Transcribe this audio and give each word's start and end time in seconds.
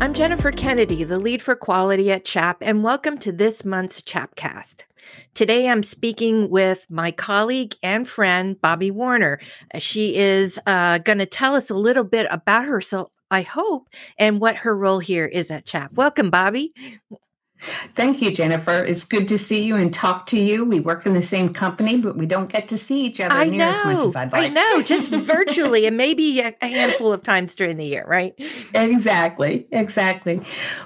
I'm 0.00 0.14
Jennifer 0.14 0.50
Kennedy, 0.50 1.04
the 1.04 1.18
lead 1.18 1.42
for 1.42 1.54
quality 1.54 2.10
at 2.10 2.24
CHAP, 2.24 2.62
and 2.62 2.82
welcome 2.82 3.18
to 3.18 3.30
this 3.30 3.66
month's 3.66 4.00
CHAPcast. 4.00 4.84
Today 5.34 5.68
I'm 5.68 5.82
speaking 5.82 6.48
with 6.48 6.86
my 6.90 7.10
colleague 7.10 7.74
and 7.82 8.08
friend, 8.08 8.58
Bobbie 8.58 8.90
Warner. 8.90 9.42
She 9.78 10.16
is 10.16 10.58
uh, 10.66 10.98
going 10.98 11.18
to 11.18 11.26
tell 11.26 11.54
us 11.54 11.68
a 11.68 11.74
little 11.74 12.04
bit 12.04 12.26
about 12.30 12.64
herself, 12.64 13.10
I 13.30 13.42
hope, 13.42 13.90
and 14.18 14.40
what 14.40 14.56
her 14.56 14.74
role 14.74 15.00
here 15.00 15.26
is 15.26 15.50
at 15.50 15.66
CHAP. 15.66 15.92
Welcome, 15.92 16.30
Bobbie. 16.30 16.72
Thank 17.92 18.22
you, 18.22 18.30
Jennifer. 18.30 18.84
It's 18.84 19.04
good 19.04 19.28
to 19.28 19.38
see 19.38 19.62
you 19.62 19.76
and 19.76 19.92
talk 19.92 20.26
to 20.26 20.38
you. 20.38 20.64
We 20.64 20.80
work 20.80 21.06
in 21.06 21.14
the 21.14 21.22
same 21.22 21.52
company, 21.52 21.98
but 21.98 22.16
we 22.16 22.26
don't 22.26 22.50
get 22.50 22.68
to 22.70 22.78
see 22.78 23.02
each 23.02 23.20
other 23.20 23.34
I 23.34 23.44
near 23.44 23.58
know, 23.58 23.70
as 23.70 23.84
much 23.84 24.08
as 24.08 24.16
I'd 24.16 24.32
like. 24.32 24.50
I 24.50 24.54
know, 24.54 24.82
just 24.82 25.10
virtually 25.10 25.86
and 25.86 25.96
maybe 25.96 26.40
a, 26.40 26.54
handful 26.60 27.12
of 27.12 27.22
times 27.22 27.54
during 27.54 27.76
the 27.76 27.84
year, 27.84 28.04
right? 28.06 28.34
Exactly, 28.74 29.66
exactly. 29.72 30.40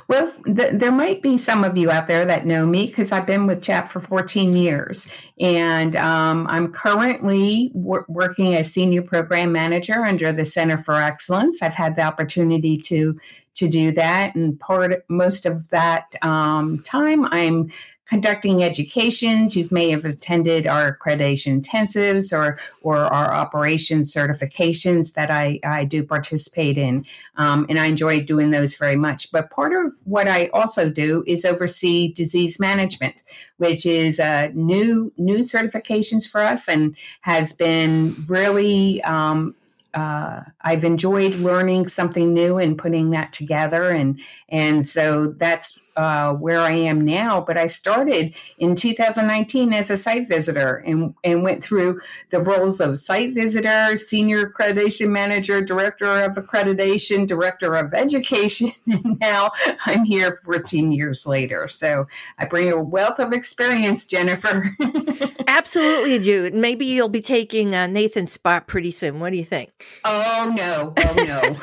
Well, 0.09 0.33
th- 0.45 0.75
there 0.75 0.93
might 0.93 1.23
be 1.23 1.37
some 1.37 1.65
of 1.65 1.77
you 1.77 1.91
out 1.91 2.09
there 2.09 2.25
that 2.25 2.47
know 2.47 2.67
me 2.67 2.87
because 2.87 3.13
I've 3.13 3.27
been 3.27 3.47
with 3.47 3.63
CHAP 3.63 3.89
for 3.89 4.01
14 4.01 4.57
years. 4.57 5.09
And 5.41 5.97
um, 5.97 6.47
I'm 6.49 6.73
currently 6.73 7.71
wor- 7.75 8.07
working 8.09 8.55
as 8.55 8.73
senior 8.73 9.03
program 9.03 9.53
manager 9.53 10.05
under 10.05 10.33
the 10.33 10.45
Center 10.45 10.79
for 10.79 10.95
Excellence. 10.95 11.63
I've 11.63 11.75
had 11.75 11.97
the 11.97 12.03
opportunity 12.03 12.79
to 12.79 13.19
to 13.55 13.69
do 13.69 13.93
that. 13.93 14.35
And 14.35 14.59
part 14.59 15.05
most 15.09 15.47
of 15.47 15.69
that 15.71 16.15
um, 16.23 16.83
time, 16.83 17.27
I'm 17.27 17.71
conducting 18.07 18.63
educations. 18.63 19.57
You 19.57 19.67
may 19.71 19.91
have 19.91 20.05
attended 20.05 20.67
our 20.67 20.97
accreditation 20.97 21.61
intensives 21.61 22.37
or 22.37 22.59
or 22.83 22.99
our 22.99 23.33
operations 23.33 24.13
certifications 24.13 25.15
that 25.15 25.31
I, 25.31 25.59
I 25.65 25.85
do 25.85 26.05
participate 26.05 26.77
in. 26.77 27.07
Um, 27.37 27.65
and 27.69 27.79
I 27.79 27.87
enjoy 27.87 28.21
doing 28.23 28.51
those 28.51 28.75
very 28.75 28.97
much. 28.97 29.33
But 29.33 29.51
part 29.51 29.73
of 29.73 29.95
what 30.05 30.29
I 30.29 30.49
also 30.53 30.91
do 30.91 31.25
is 31.27 31.45
oversee 31.45 32.13
disease 32.13 32.61
management, 32.61 33.15
which 33.57 33.87
is 33.87 34.21
uh, 34.21 34.51
new 34.55 35.13
new 35.17 35.39
certifications 35.39 36.29
for 36.29 36.41
us 36.41 36.69
and 36.69 36.97
has 37.23 37.53
been 37.53 38.25
really 38.29 39.03
um, 39.05 39.55
uh, 39.95 40.43
I've 40.65 40.85
enjoyed 40.85 41.35
learning 41.35 41.89
something 41.89 42.33
new 42.33 42.59
and 42.59 42.77
putting 42.77 43.11
that 43.11 43.33
together, 43.33 43.91
and 43.91 44.19
and 44.49 44.87
so 44.87 45.35
that's 45.37 45.79
uh, 45.97 46.33
where 46.35 46.61
I 46.61 46.73
am 46.73 47.05
now. 47.05 47.41
But 47.41 47.57
I 47.57 47.67
started 47.67 48.35
in 48.59 48.75
2019 48.75 49.73
as 49.73 49.91
a 49.91 49.97
site 49.97 50.29
visitor 50.29 50.77
and 50.87 51.15
and 51.23 51.43
went 51.43 51.63
through 51.63 52.01
the 52.31 52.41
roles 52.41 52.81
of 52.81 52.99
site 52.99 53.35
visitor, 53.35 53.97
senior 53.97 54.49
accreditation 54.49 55.11
manager, 55.11 55.61
director 55.61 56.07
of 56.07 56.33
accreditation, 56.33 57.27
director 57.27 57.75
of 57.75 57.95
education, 57.95 58.73
and 58.87 59.19
now 59.21 59.51
I'm 59.87 60.05
here 60.05 60.41
14 60.45 60.93
years 60.93 61.27
later. 61.27 61.69
So 61.69 62.07
I 62.39 62.47
bring 62.47 62.73
a 62.73 62.83
wealth 62.83 63.19
of 63.19 63.33
experience, 63.33 64.07
Jennifer. 64.07 64.75
Absolutely, 65.47 66.19
do. 66.19 66.51
Maybe 66.53 66.87
you'll 66.87 67.09
be 67.09 67.21
taking 67.21 67.75
uh, 67.75 67.87
Nathan's 67.87 68.33
spot 68.33 68.67
pretty 68.67 68.91
soon. 68.91 69.21
What 69.21 69.31
do 69.31 69.37
you 69.37 69.45
think? 69.45 69.85
Oh 70.05 70.54
no! 70.55 70.93
Oh 70.97 71.15
no! 71.15 71.57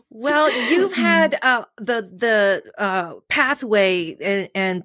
well, 0.10 0.70
you've 0.70 0.94
had 0.94 1.38
uh, 1.42 1.64
the 1.78 2.08
the 2.12 2.62
uh, 2.78 3.14
pathway 3.28 4.16
and, 4.20 4.48
and 4.54 4.82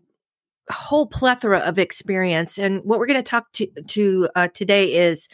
whole 0.70 1.08
plethora 1.08 1.60
of 1.60 1.80
experience, 1.80 2.58
and 2.58 2.82
what 2.84 3.00
we're 3.00 3.08
going 3.08 3.24
to 3.24 3.30
talk 3.30 3.52
to 3.54 4.30
uh, 4.36 4.48
today 4.54 4.96
is 4.96 5.30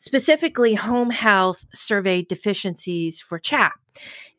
specifically 0.00 0.74
home 0.74 1.10
health 1.10 1.64
survey 1.74 2.22
deficiencies 2.22 3.20
for 3.20 3.38
CHAP. 3.38 3.72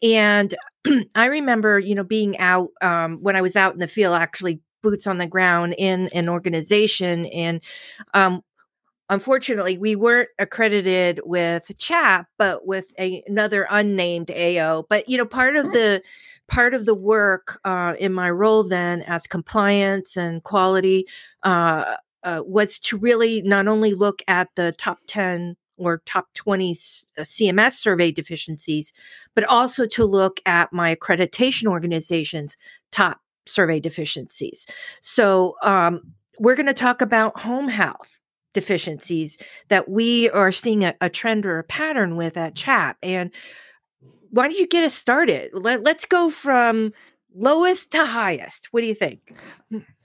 And 0.02 0.54
I 1.16 1.26
remember, 1.26 1.80
you 1.80 1.96
know, 1.96 2.04
being 2.04 2.38
out 2.40 2.70
um, 2.82 3.20
when 3.22 3.36
I 3.36 3.42
was 3.42 3.56
out 3.56 3.74
in 3.74 3.80
the 3.80 3.88
field, 3.88 4.16
actually 4.16 4.62
boots 4.82 5.08
on 5.08 5.18
the 5.18 5.28
ground 5.28 5.76
in 5.78 6.10
an 6.14 6.28
organization. 6.28 7.28
And 7.28 7.62
um, 8.14 8.42
unfortunately, 9.12 9.78
we 9.78 9.96
weren't 9.96 10.30
accredited 10.40 11.20
with 11.26 11.70
CHAP, 11.78 12.28
but 12.38 12.66
with 12.66 12.94
a, 12.98 13.22
another 13.28 13.68
unnamed 13.70 14.32
AO. 14.32 14.86
But 14.90 15.08
you 15.08 15.18
know, 15.18 15.26
part 15.26 15.56
of 15.56 15.72
the 15.74 16.02
part 16.48 16.74
of 16.74 16.86
the 16.86 16.96
work 16.96 17.60
uh, 17.64 17.94
in 18.00 18.14
my 18.14 18.30
role 18.30 18.64
then 18.64 19.04
as 19.04 19.28
compliance 19.28 20.18
and 20.18 20.44
quality 20.44 21.06
uh, 21.44 21.96
uh, 22.24 22.42
was 22.46 22.80
to 22.80 22.98
really 22.98 23.42
not 23.44 23.68
only 23.68 23.94
look 23.94 24.24
at 24.28 24.48
the 24.56 24.72
top 24.72 25.00
ten 25.08 25.56
or 25.78 26.02
top 26.06 26.28
20 26.36 26.76
CMS 26.76 27.66
uh, 27.66 27.70
survey 27.72 28.12
deficiencies, 28.12 28.94
but 29.34 29.44
also 29.46 29.88
to 29.88 30.06
look 30.06 30.40
at 30.46 30.72
my 30.72 30.96
accreditation 30.96 31.66
organization's 31.66 32.56
top 32.92 33.20
survey 33.48 33.80
deficiencies. 33.80 34.68
So, 35.02 35.56
um, 35.64 36.14
we're 36.40 36.56
going 36.56 36.68
to 36.68 36.74
talk 36.74 37.02
about 37.02 37.40
home 37.40 37.68
health 37.68 38.21
deficiencies 38.54 39.38
that 39.70 39.90
we 39.90 40.30
are 40.32 40.52
seeing 40.52 40.84
a, 40.84 40.94
a, 41.02 41.10
trend 41.10 41.46
or 41.46 41.60
a 41.60 41.64
pattern 41.64 42.16
with 42.16 42.38
at 42.38 42.56
CHAP. 42.56 42.98
And 43.02 43.32
why 44.30 44.48
don't 44.48 44.58
you 44.58 44.68
get 44.68 44.84
us 44.84 44.94
started? 44.94 45.52
Let, 45.54 45.84
let's 45.84 46.06
go 46.06 46.30
from 46.30 46.94
lowest 47.36 47.92
to 47.92 48.06
highest. 48.06 48.68
What 48.72 48.82
do 48.82 48.88
you 48.88 48.96
think? 48.96 49.34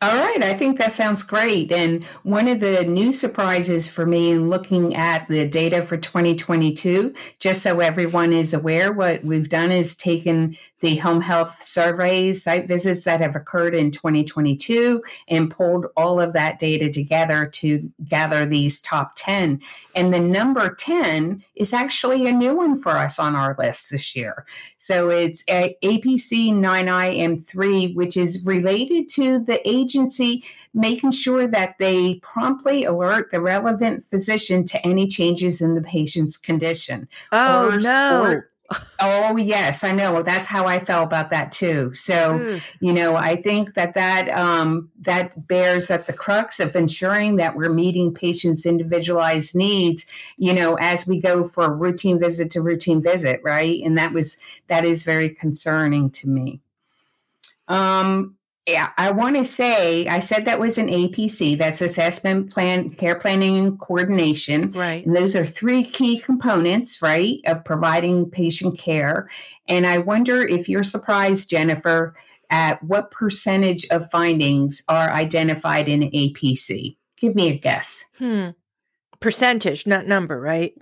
All 0.03 0.15
right, 0.15 0.45
I 0.45 0.55
think 0.55 0.79
that 0.79 0.93
sounds 0.93 1.23
great. 1.23 1.73
And 1.73 2.05
one 2.23 2.49
of 2.49 2.61
the 2.61 2.85
new 2.85 3.13
surprises 3.13 3.89
for 3.89 4.05
me 4.05 4.31
in 4.31 4.51
looking 4.51 4.95
at 4.95 5.27
the 5.27 5.49
data 5.49 5.81
for 5.81 5.97
2022, 5.97 7.15
just 7.39 7.63
so 7.63 7.81
everyone 7.81 8.33
is 8.33 8.53
aware, 8.53 8.93
what 8.93 9.25
we've 9.25 9.49
done 9.49 9.73
is 9.73 9.97
taken 9.97 10.57
the 10.81 10.97
home 10.97 11.23
health 11.23 11.65
surveys, 11.65 12.43
site 12.43 12.69
visits 12.69 13.05
that 13.05 13.23
have 13.23 13.35
occurred 13.35 13.75
in 13.75 13.91
2022, 13.91 15.03
and 15.29 15.51
pulled 15.51 15.87
all 15.97 16.21
of 16.21 16.35
that 16.35 16.59
data 16.59 16.93
together 16.93 17.47
to 17.47 17.91
gather 18.07 18.45
these 18.45 18.83
top 18.83 19.13
10. 19.17 19.61
And 19.95 20.13
the 20.13 20.21
number 20.21 20.75
10 20.75 21.43
is 21.55 21.73
actually 21.73 22.27
a 22.27 22.33
new 22.33 22.55
one 22.55 22.77
for 22.77 22.93
us 22.93 23.19
on 23.19 23.35
our 23.35 23.57
list 23.59 23.91
this 23.91 24.15
year. 24.15 24.45
So 24.77 25.09
it's 25.09 25.43
APC 25.45 26.53
9IM3, 26.53 27.95
which 27.95 28.19
is 28.19 28.45
related 28.45 29.09
to 29.11 29.39
the 29.39 29.56
agency 29.65 30.45
making 30.75 31.11
sure 31.11 31.47
that 31.47 31.77
they 31.79 32.17
promptly 32.17 32.85
alert 32.85 33.31
the 33.31 33.41
relevant 33.41 34.05
physician 34.11 34.65
to 34.65 34.87
any 34.87 35.09
changes 35.09 35.61
in 35.61 35.75
the 35.75 35.83
patient's 35.83 36.37
condition. 36.37 37.09
Oh, 37.33 37.69
or, 37.69 37.79
no. 37.79 38.23
Or, 38.23 38.51
oh 39.01 39.37
yes 39.37 39.85
i 39.85 39.93
know 39.93 40.23
that's 40.23 40.47
how 40.47 40.67
i 40.67 40.79
felt 40.79 41.07
about 41.07 41.31
that 41.31 41.53
too 41.53 41.93
so 41.95 42.39
mm. 42.39 42.63
you 42.81 42.93
know 42.93 43.15
i 43.15 43.41
think 43.41 43.75
that 43.75 43.95
that 43.95 44.29
um, 44.31 44.91
that 45.01 45.47
bears 45.47 45.91
at 45.91 46.07
the 46.07 46.13
crux 46.13 46.59
of 46.59 46.75
ensuring 46.75 47.37
that 47.37 47.55
we're 47.57 47.73
meeting 47.73 48.13
patients 48.13 48.67
individualized 48.67 49.55
needs 49.55 50.07
you 50.37 50.53
know 50.53 50.75
as 50.81 51.07
we 51.07 51.21
go 51.21 51.45
for 51.45 51.73
routine 51.73 52.19
visit 52.19 52.51
to 52.51 52.61
routine 52.61 53.01
visit 53.01 53.41
right 53.45 53.83
and 53.85 53.97
that 53.97 54.13
was 54.13 54.39
that 54.67 54.85
is 54.85 55.03
very 55.03 55.29
concerning 55.29 56.11
to 56.11 56.29
me 56.29 56.61
um, 57.69 58.36
yeah, 58.67 58.91
I 58.97 59.13
want 59.13 59.37
to 59.37 59.45
say 59.45 60.09
I 60.09 60.19
said 60.19 60.45
that 60.45 60.59
was 60.59 60.77
an 60.77 60.89
APC. 60.89 61.57
That's 61.57 61.81
assessment 61.81 62.51
plan, 62.51 62.91
care 62.91 63.15
planning, 63.15 63.57
and 63.57 63.79
coordination. 63.79 64.73
Right. 64.73 65.07
And 65.07 65.15
those 65.15 65.37
are 65.37 65.47
three 65.47 65.85
key 65.85 66.19
components, 66.19 67.01
right, 67.01 67.39
of 67.47 67.65
providing 67.65 68.29
patient 68.29 68.79
care. 68.79 69.31
And 69.69 69.87
I 69.87 69.99
wonder 69.99 70.43
if 70.43 70.69
you're 70.69 70.83
surprised, 70.83 71.49
Jennifer, 71.49 72.17
at 72.51 72.83
what 72.83 73.13
percentage 73.13 73.87
of 73.91 74.11
findings 74.11 74.83
are 74.89 75.11
identified 75.11 75.89
in 75.89 76.11
APC. 76.11 76.97
Give 77.17 77.35
me 77.35 77.51
a 77.51 77.59
guess. 77.59 78.05
Hmm. 78.19 78.51
Percentage, 79.21 79.87
not 79.87 80.07
number, 80.07 80.41
right? 80.41 80.75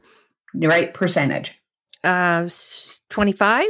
Right, 0.55 0.93
percentage. 0.93 1.61
Uh, 2.03 2.49
twenty-five. 3.11 3.69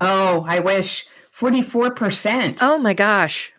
Oh, 0.00 0.44
I 0.48 0.60
wish. 0.60 1.06
44%. 1.40 2.58
Oh 2.60 2.76
my 2.78 2.92
gosh. 2.92 3.52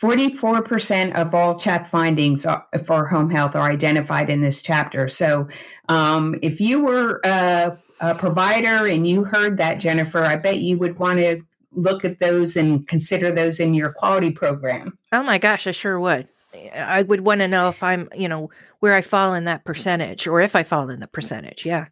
44% 0.00 1.14
of 1.14 1.32
all 1.34 1.56
CHAP 1.56 1.86
findings 1.86 2.44
for 2.84 3.06
home 3.06 3.30
health 3.30 3.54
are 3.54 3.70
identified 3.70 4.28
in 4.28 4.40
this 4.40 4.60
chapter. 4.60 5.08
So 5.08 5.46
um, 5.88 6.34
if 6.42 6.60
you 6.60 6.84
were 6.84 7.20
a, 7.24 7.78
a 8.00 8.14
provider 8.16 8.86
and 8.86 9.06
you 9.06 9.22
heard 9.22 9.58
that, 9.58 9.78
Jennifer, 9.78 10.24
I 10.24 10.34
bet 10.34 10.58
you 10.58 10.76
would 10.78 10.98
want 10.98 11.20
to 11.20 11.42
look 11.70 12.04
at 12.04 12.18
those 12.18 12.56
and 12.56 12.86
consider 12.88 13.30
those 13.30 13.60
in 13.60 13.74
your 13.74 13.92
quality 13.92 14.32
program. 14.32 14.98
Oh 15.12 15.22
my 15.22 15.38
gosh, 15.38 15.68
I 15.68 15.70
sure 15.70 16.00
would. 16.00 16.26
I 16.74 17.02
would 17.02 17.20
want 17.20 17.40
to 17.40 17.48
know 17.48 17.68
if 17.68 17.82
I'm, 17.82 18.08
you 18.14 18.28
know, 18.28 18.50
where 18.80 18.94
I 18.94 19.00
fall 19.00 19.34
in 19.34 19.44
that 19.44 19.64
percentage 19.64 20.26
or 20.26 20.40
if 20.40 20.56
I 20.56 20.64
fall 20.64 20.90
in 20.90 20.98
the 20.98 21.06
percentage. 21.06 21.64
Yeah. 21.64 21.86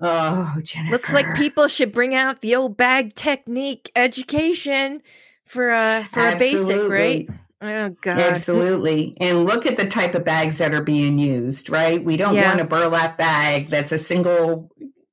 Oh, 0.00 0.56
Jennifer. 0.62 0.92
Looks 0.92 1.12
like 1.12 1.34
people 1.34 1.66
should 1.66 1.92
bring 1.92 2.14
out 2.14 2.40
the 2.40 2.54
old 2.54 2.76
bag 2.76 3.14
technique 3.14 3.90
education 3.96 5.02
for 5.44 5.70
a 5.70 6.06
for 6.10 6.20
Absolutely. 6.20 6.74
a 6.74 6.76
basic, 6.76 6.90
right? 6.90 7.28
Oh 7.60 7.88
God. 8.00 8.20
Absolutely. 8.20 9.16
And 9.20 9.44
look 9.44 9.66
at 9.66 9.76
the 9.76 9.86
type 9.86 10.14
of 10.14 10.24
bags 10.24 10.58
that 10.58 10.72
are 10.72 10.82
being 10.82 11.18
used, 11.18 11.68
right? 11.68 12.02
We 12.02 12.16
don't 12.16 12.36
yeah. 12.36 12.48
want 12.48 12.60
a 12.60 12.64
burlap 12.64 13.18
bag 13.18 13.68
that's 13.68 13.90
a 13.90 13.98
single 13.98 14.70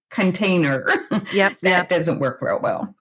container. 0.10 0.88
Yep. 1.34 1.58
that 1.62 1.70
yep. 1.78 1.90
doesn't 1.90 2.20
work 2.20 2.40
real 2.42 2.60
well. 2.62 2.94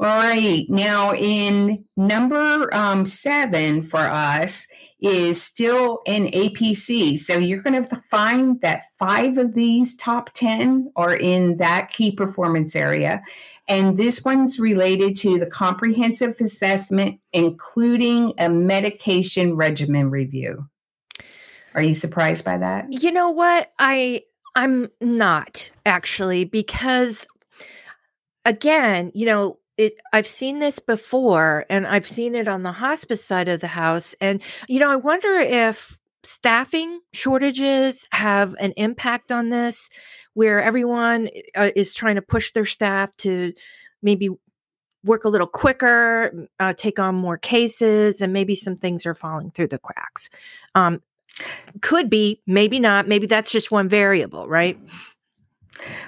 All 0.00 0.06
right. 0.06 0.64
Now, 0.70 1.12
in 1.12 1.84
number 1.94 2.74
um, 2.74 3.04
seven 3.04 3.82
for 3.82 3.98
us 3.98 4.66
is 5.02 5.42
still 5.42 6.00
an 6.06 6.28
APC. 6.28 7.18
So 7.18 7.36
you're 7.36 7.60
going 7.60 7.84
to 7.84 7.96
find 8.10 8.58
that 8.62 8.84
five 8.98 9.36
of 9.36 9.52
these 9.52 9.98
top 9.98 10.30
10 10.32 10.90
are 10.96 11.14
in 11.14 11.58
that 11.58 11.90
key 11.90 12.12
performance 12.12 12.74
area. 12.74 13.22
And 13.68 13.98
this 13.98 14.24
one's 14.24 14.58
related 14.58 15.16
to 15.16 15.38
the 15.38 15.44
comprehensive 15.44 16.40
assessment, 16.40 17.20
including 17.34 18.32
a 18.38 18.48
medication 18.48 19.54
regimen 19.54 20.08
review. 20.08 20.66
Are 21.74 21.82
you 21.82 21.92
surprised 21.92 22.46
by 22.46 22.56
that? 22.56 22.86
You 22.90 23.12
know 23.12 23.28
what? 23.28 23.70
I 23.78 24.22
I'm 24.56 24.88
not 25.02 25.70
actually 25.84 26.44
because 26.44 27.26
again, 28.46 29.12
you 29.14 29.26
know, 29.26 29.58
it 29.80 29.94
I've 30.12 30.26
seen 30.26 30.58
this 30.58 30.78
before 30.78 31.64
and 31.70 31.86
I've 31.86 32.06
seen 32.06 32.34
it 32.34 32.46
on 32.46 32.62
the 32.62 32.72
hospice 32.72 33.24
side 33.24 33.48
of 33.48 33.60
the 33.60 33.66
house 33.66 34.14
and 34.20 34.42
you 34.68 34.78
know 34.78 34.90
I 34.90 34.96
wonder 34.96 35.38
if 35.40 35.98
staffing 36.22 37.00
shortages 37.14 38.06
have 38.12 38.54
an 38.60 38.72
impact 38.76 39.32
on 39.32 39.48
this 39.48 39.88
where 40.34 40.62
everyone 40.62 41.30
uh, 41.56 41.70
is 41.74 41.94
trying 41.94 42.16
to 42.16 42.22
push 42.22 42.52
their 42.52 42.66
staff 42.66 43.16
to 43.16 43.54
maybe 44.02 44.28
work 45.02 45.24
a 45.24 45.30
little 45.30 45.46
quicker 45.46 46.46
uh, 46.58 46.74
take 46.76 46.98
on 46.98 47.14
more 47.14 47.38
cases 47.38 48.20
and 48.20 48.34
maybe 48.34 48.54
some 48.54 48.76
things 48.76 49.06
are 49.06 49.14
falling 49.14 49.50
through 49.50 49.68
the 49.68 49.78
cracks. 49.78 50.28
Um, 50.74 51.02
could 51.80 52.10
be 52.10 52.42
maybe 52.46 52.78
not 52.78 53.08
maybe 53.08 53.26
that's 53.26 53.50
just 53.50 53.70
one 53.70 53.88
variable 53.88 54.46
right 54.46 54.78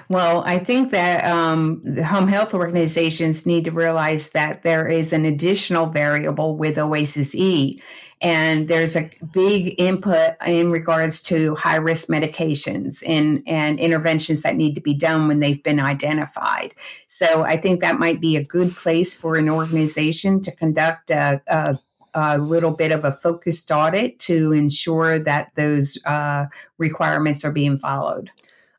well, 0.09 0.43
I 0.45 0.59
think 0.59 0.91
that 0.91 1.25
um, 1.25 1.81
the 1.83 2.05
home 2.05 2.27
health 2.27 2.53
organizations 2.53 3.45
need 3.45 3.65
to 3.65 3.71
realize 3.71 4.31
that 4.31 4.63
there 4.63 4.87
is 4.87 5.13
an 5.13 5.25
additional 5.25 5.87
variable 5.87 6.55
with 6.57 6.77
Oasis 6.77 7.35
E, 7.35 7.79
and 8.21 8.69
there's 8.69 8.95
a 8.95 9.09
big 9.33 9.75
input 9.77 10.35
in 10.45 10.71
regards 10.71 11.21
to 11.23 11.55
high 11.55 11.75
risk 11.75 12.07
medications 12.07 13.03
and, 13.05 13.43
and 13.45 13.79
interventions 13.79 14.43
that 14.43 14.55
need 14.55 14.75
to 14.75 14.81
be 14.81 14.93
done 14.93 15.27
when 15.27 15.39
they've 15.39 15.61
been 15.61 15.79
identified. 15.79 16.73
So 17.07 17.43
I 17.43 17.57
think 17.57 17.81
that 17.81 17.99
might 17.99 18.21
be 18.21 18.37
a 18.37 18.43
good 18.43 18.75
place 18.75 19.13
for 19.13 19.35
an 19.35 19.49
organization 19.49 20.41
to 20.43 20.51
conduct 20.51 21.09
a, 21.09 21.41
a 21.47 21.79
a 22.13 22.37
little 22.37 22.71
bit 22.71 22.91
of 22.91 23.05
a 23.05 23.11
focused 23.11 23.71
audit 23.71 24.19
to 24.19 24.51
ensure 24.51 25.19
that 25.19 25.49
those 25.55 25.97
uh, 26.05 26.45
requirements 26.77 27.43
are 27.43 27.51
being 27.51 27.77
followed. 27.77 28.29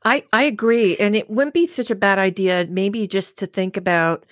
I, 0.04 0.24
I 0.32 0.44
agree. 0.44 0.96
And 0.96 1.16
it 1.16 1.30
wouldn't 1.30 1.54
be 1.54 1.66
such 1.66 1.90
a 1.90 1.94
bad 1.94 2.18
idea, 2.18 2.66
maybe 2.68 3.06
just 3.06 3.38
to 3.38 3.46
think 3.46 3.76
about 3.76 4.26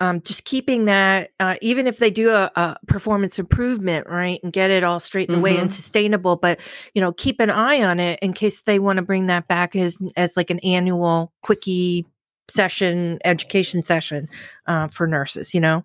um, 0.00 0.20
just 0.22 0.44
keeping 0.44 0.86
that, 0.86 1.30
uh, 1.38 1.54
even 1.62 1.86
if 1.86 1.98
they 1.98 2.10
do 2.10 2.30
a, 2.30 2.50
a, 2.56 2.76
performance 2.86 3.38
improvement, 3.38 4.08
right, 4.08 4.40
and 4.42 4.52
get 4.52 4.70
it 4.70 4.82
all 4.82 4.98
straightened 4.98 5.36
mm-hmm. 5.36 5.46
away 5.46 5.56
and 5.58 5.72
sustainable, 5.72 6.36
but 6.36 6.58
you 6.94 7.00
know, 7.00 7.12
keep 7.12 7.40
an 7.40 7.50
eye 7.50 7.82
on 7.82 8.00
it 8.00 8.18
in 8.20 8.32
case 8.32 8.62
they 8.62 8.78
want 8.78 8.96
to 8.96 9.02
bring 9.02 9.26
that 9.26 9.46
back 9.46 9.76
as 9.76 10.02
as 10.16 10.36
like 10.36 10.50
an 10.50 10.58
annual 10.60 11.32
quickie 11.42 12.06
session, 12.48 13.18
education 13.24 13.82
session 13.82 14.28
uh, 14.66 14.88
for 14.88 15.06
nurses. 15.06 15.54
You 15.54 15.60
know, 15.60 15.82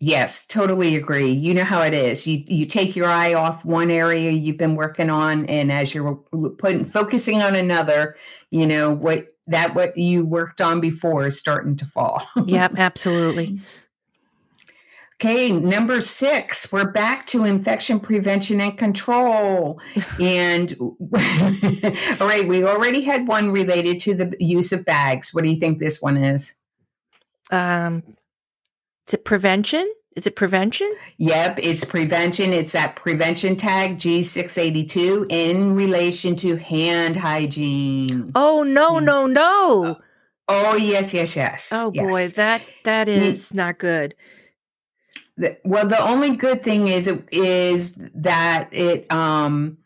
Yes, 0.00 0.44
totally 0.46 0.96
agree. 0.96 1.30
You 1.30 1.54
know 1.54 1.64
how 1.64 1.82
it 1.82 1.94
is. 1.94 2.26
You 2.26 2.42
you 2.46 2.66
take 2.66 2.96
your 2.96 3.06
eye 3.06 3.34
off 3.34 3.64
one 3.64 3.90
area 3.90 4.30
you've 4.30 4.58
been 4.58 4.74
working 4.74 5.08
on, 5.08 5.46
and 5.46 5.70
as 5.70 5.94
you're 5.94 6.16
putting 6.58 6.84
focusing 6.84 7.42
on 7.42 7.54
another, 7.54 8.16
you 8.50 8.66
know 8.66 8.92
what 8.92 9.28
that 9.46 9.74
what 9.74 9.96
you 9.96 10.26
worked 10.26 10.60
on 10.60 10.80
before 10.80 11.26
is 11.26 11.38
starting 11.38 11.76
to 11.76 11.86
fall. 11.86 12.26
yep, 12.46 12.72
absolutely. 12.76 13.60
Okay, 15.20 15.52
number 15.52 16.02
six, 16.02 16.72
we're 16.72 16.90
back 16.90 17.24
to 17.28 17.44
infection 17.44 18.00
prevention 18.00 18.60
and 18.60 18.76
control. 18.76 19.80
and 20.20 20.76
all 20.80 22.28
right, 22.28 22.46
we 22.46 22.64
already 22.64 23.02
had 23.02 23.28
one 23.28 23.52
related 23.52 24.00
to 24.00 24.14
the 24.14 24.36
use 24.40 24.72
of 24.72 24.84
bags. 24.84 25.32
What 25.32 25.44
do 25.44 25.50
you 25.50 25.60
think 25.60 25.78
this 25.78 26.02
one 26.02 26.16
is? 26.16 26.54
Um, 27.50 28.02
is 29.06 29.14
it 29.14 29.24
prevention? 29.24 29.92
Is 30.16 30.26
it 30.26 30.36
prevention? 30.36 30.90
Yep, 31.18 31.58
it's 31.60 31.84
prevention. 31.84 32.52
It's 32.52 32.72
that 32.72 32.94
prevention 32.94 33.56
tag 33.56 33.98
G682 33.98 35.26
in 35.28 35.74
relation 35.74 36.36
to 36.36 36.56
hand 36.56 37.16
hygiene. 37.16 38.30
Oh 38.34 38.62
no, 38.62 39.00
no, 39.00 39.26
no. 39.26 39.98
oh 40.48 40.76
yes, 40.76 41.12
yes, 41.12 41.34
yes. 41.34 41.70
Oh 41.74 41.90
yes. 41.92 42.10
boy, 42.10 42.28
that 42.36 42.62
that 42.84 43.08
is 43.08 43.52
not 43.52 43.78
good. 43.78 44.14
The, 45.36 45.58
well, 45.64 45.86
the 45.86 46.00
only 46.00 46.36
good 46.36 46.62
thing 46.62 46.86
is 46.86 47.08
it 47.08 47.24
is 47.32 47.96
that 48.14 48.68
it 48.70 49.10
um 49.10 49.78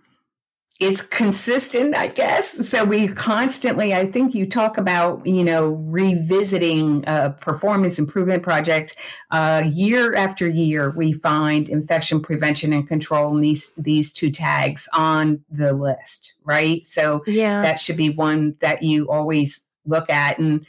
it's 0.81 1.03
consistent, 1.03 1.97
I 1.97 2.07
guess. 2.07 2.69
So 2.69 2.85
we 2.85 3.09
constantly, 3.09 3.95
I 3.95 4.07
think 4.07 4.33
you 4.33 4.47
talk 4.47 4.79
about, 4.79 5.27
you 5.27 5.43
know, 5.43 5.71
revisiting 5.71 7.03
a 7.09 7.31
performance 7.31 7.99
improvement 7.99 8.45
project 8.45 8.95
uh, 9.33 9.65
year 9.67 10.15
after 10.15 10.49
year. 10.49 10.91
We 10.91 11.13
find 11.13 11.69
infection 11.69 12.23
prevention 12.23 12.73
and 12.73 12.87
control 12.87 13.35
and 13.35 13.43
these 13.43 13.73
these 13.75 14.13
two 14.13 14.31
tags 14.31 14.89
on 14.93 15.45
the 15.51 15.73
list, 15.73 16.35
right? 16.45 16.87
So 16.87 17.25
yeah, 17.27 17.61
that 17.61 17.81
should 17.81 17.97
be 17.97 18.11
one 18.11 18.55
that 18.61 18.83
you 18.83 19.11
always 19.11 19.67
look 19.85 20.09
at. 20.09 20.39
And 20.39 20.65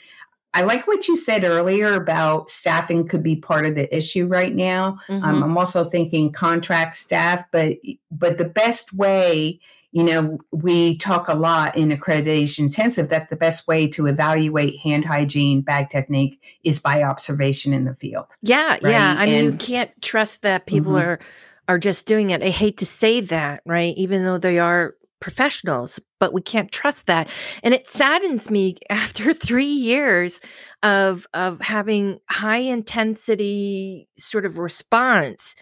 I 0.56 0.64
like 0.64 0.88
what 0.88 1.08
you 1.08 1.16
said 1.16 1.44
earlier 1.44 1.94
about 1.94 2.50
staffing 2.50 3.08
could 3.08 3.22
be 3.22 3.36
part 3.36 3.68
of 3.68 3.76
the 3.76 3.96
issue 3.96 4.26
right 4.26 4.56
now. 4.56 4.98
Um, 5.08 5.22
Mhm. 5.22 5.44
I'm 5.44 5.58
also 5.60 5.84
thinking 5.88 6.32
contract 6.32 6.96
staff, 6.96 7.46
but 7.52 7.78
but 8.10 8.40
the 8.40 8.46
best 8.46 8.92
way, 8.92 9.60
you 9.92 10.04
know, 10.04 10.38
we 10.52 10.98
talk 10.98 11.28
a 11.28 11.34
lot 11.34 11.76
in 11.76 11.90
accreditation 11.90 12.60
intensive 12.60 13.10
that 13.10 13.30
the 13.30 13.36
best 13.36 13.68
way 13.68 13.88
to 13.88 14.06
evaluate 14.06 14.78
hand 14.80 15.06
hygiene, 15.06 15.62
bag 15.62 15.90
technique 15.90 16.40
is 16.64 16.80
by 16.80 17.02
observation 17.02 17.74
in 17.74 17.86
the 17.86 17.96
field. 17.96 18.36
Yeah, 18.42 18.78
yeah. 18.82 19.14
Right, 19.16 19.24
I 19.24 19.26
mean, 19.26 19.46
you 19.46 19.54
can't 19.54 19.90
trust 20.02 20.44
that 20.44 20.66
people 20.66 20.94
Mhm. 20.94 21.04
are 21.04 21.20
are 21.68 21.78
just 21.78 22.08
doing 22.08 22.32
it. 22.32 22.42
I 22.42 22.50
hate 22.50 22.78
to 22.78 22.86
say 22.86 23.22
that, 23.22 23.62
right? 23.64 23.94
Even 23.96 24.24
though 24.24 24.40
they 24.40 24.58
are 24.58 24.96
professionals, 25.20 26.00
but 26.20 26.34
we 26.34 26.42
can't 26.42 26.72
trust 26.72 27.06
that. 27.06 27.30
And 27.62 27.76
it 27.76 27.86
saddens 27.86 28.50
me 28.50 28.76
after 28.90 29.34
3 29.34 29.66
years 29.66 30.40
of 30.82 31.28
of 31.34 31.60
having 31.62 32.20
high 32.30 32.58
intensity 32.60 34.08
sort 34.18 34.46
of 34.46 34.58
response 34.58 35.56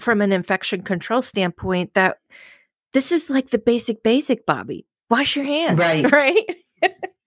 from 0.00 0.20
an 0.20 0.32
infection 0.32 0.82
control 0.82 1.22
standpoint 1.22 1.94
that 1.94 2.18
this 2.92 3.12
is 3.12 3.30
like 3.30 3.50
the 3.50 3.58
basic 3.58 4.02
basic, 4.02 4.46
Bobbie. 4.46 4.86
Wash 5.10 5.36
your 5.36 5.44
hands, 5.44 5.78
Right. 5.78 6.10
right? 6.12 6.56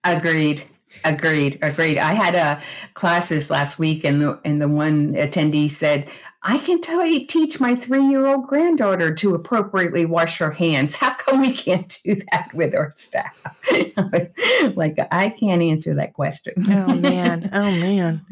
Agreed. 0.04 0.64
Agreed. 1.04 1.58
Agreed. 1.62 1.98
I 1.98 2.14
had 2.14 2.34
a 2.34 2.60
classes 2.94 3.50
last 3.50 3.78
week, 3.78 4.04
and 4.04 4.20
the 4.20 4.40
and 4.44 4.60
the 4.60 4.68
one 4.68 5.12
attendee 5.12 5.70
said, 5.70 6.08
"I 6.42 6.58
can 6.58 6.80
tell 6.80 7.04
you, 7.06 7.26
teach 7.26 7.60
my 7.60 7.74
three 7.74 8.04
year 8.06 8.26
old 8.26 8.46
granddaughter 8.46 9.14
to 9.14 9.34
appropriately 9.34 10.06
wash 10.06 10.38
her 10.38 10.50
hands. 10.50 10.96
How 10.96 11.14
come 11.14 11.42
we 11.42 11.52
can't 11.52 11.96
do 12.04 12.16
that 12.32 12.50
with 12.54 12.74
our 12.74 12.92
staff?" 12.96 13.34
I 13.70 13.92
was 14.12 14.28
like, 14.76 14.96
I 15.12 15.28
can't 15.30 15.62
answer 15.62 15.94
that 15.94 16.14
question. 16.14 16.54
oh 16.70 16.94
man. 16.94 17.50
Oh 17.52 17.70
man. 17.70 18.24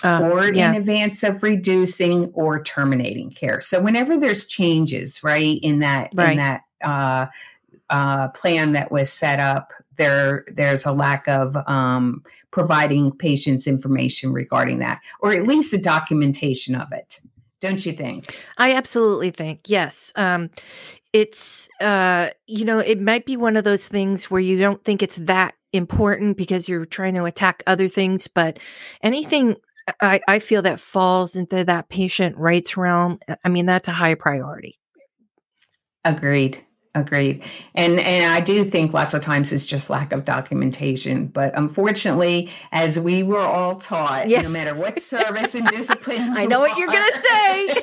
Uh, 0.04 0.20
or 0.30 0.44
yeah. 0.52 0.70
in 0.70 0.76
advance 0.76 1.24
of 1.28 1.42
reducing 1.42 2.30
or 2.34 2.62
terminating 2.62 3.30
care. 3.30 3.60
So 3.60 3.80
whenever 3.80 4.16
there's 4.20 4.46
changes, 4.46 5.24
right, 5.24 5.58
in 5.62 5.80
that 5.80 6.10
Right. 6.14 6.32
in 6.32 6.38
that 6.38 6.60
uh, 6.92 7.26
uh, 7.90 8.28
plan 8.40 8.72
that 8.72 8.92
was 8.92 9.10
set 9.12 9.40
up, 9.40 9.72
there 9.96 10.44
there's 10.54 10.86
a 10.86 10.92
lack 10.92 11.26
of 11.26 11.56
um, 11.66 12.22
providing 12.50 13.10
patients 13.10 13.66
information 13.66 14.32
regarding 14.32 14.78
that, 14.80 15.00
or 15.20 15.32
at 15.32 15.46
least 15.46 15.74
a 15.74 15.78
documentation 15.94 16.74
of 16.76 16.92
it. 16.92 17.20
Don't 17.60 17.84
you 17.84 17.92
think? 17.92 18.36
I 18.56 18.72
absolutely 18.72 19.30
think 19.30 19.60
yes. 19.66 20.12
Um, 20.14 20.50
it's 21.12 21.68
uh, 21.80 22.30
you 22.46 22.64
know 22.64 22.78
it 22.78 23.00
might 23.00 23.26
be 23.26 23.36
one 23.36 23.56
of 23.56 23.64
those 23.64 23.88
things 23.88 24.30
where 24.30 24.40
you 24.40 24.58
don't 24.58 24.82
think 24.84 25.02
it's 25.02 25.16
that 25.16 25.54
important 25.72 26.36
because 26.36 26.68
you're 26.68 26.86
trying 26.86 27.14
to 27.14 27.24
attack 27.24 27.62
other 27.66 27.88
things, 27.88 28.28
but 28.28 28.58
anything 29.02 29.56
I, 30.00 30.20
I 30.28 30.38
feel 30.38 30.62
that 30.62 30.80
falls 30.80 31.34
into 31.34 31.64
that 31.64 31.88
patient 31.88 32.36
rights 32.36 32.76
realm. 32.76 33.18
I 33.44 33.48
mean 33.48 33.66
that's 33.66 33.88
a 33.88 33.92
high 33.92 34.14
priority. 34.14 34.78
Agreed. 36.04 36.64
Agreed. 37.00 37.42
And 37.74 38.00
and 38.00 38.32
I 38.32 38.40
do 38.40 38.64
think 38.64 38.92
lots 38.92 39.14
of 39.14 39.22
times 39.22 39.52
it's 39.52 39.66
just 39.66 39.88
lack 39.90 40.12
of 40.12 40.24
documentation. 40.24 41.26
But 41.28 41.56
unfortunately, 41.56 42.50
as 42.72 42.98
we 42.98 43.22
were 43.22 43.38
all 43.40 43.76
taught, 43.76 44.28
Yeah. 44.28 44.42
no 44.42 44.48
matter 44.48 44.74
what 44.74 45.00
service 45.14 45.54
and 45.54 45.66
discipline, 45.68 46.36
I 46.36 46.46
know 46.46 46.58
what 46.60 46.76
you're 46.78 46.88
gonna 46.88 47.12
say. 47.12 47.68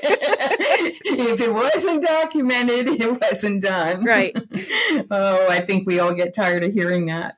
if 1.05 1.39
it 1.41 1.53
wasn't 1.53 2.03
documented, 2.05 2.87
it 2.89 3.21
wasn't 3.21 3.61
done. 3.61 4.03
Right. 4.03 4.35
Oh, 5.11 5.47
I 5.49 5.59
think 5.61 5.85
we 5.85 5.99
all 5.99 6.13
get 6.13 6.33
tired 6.33 6.63
of 6.63 6.73
hearing 6.73 7.05
that. 7.07 7.37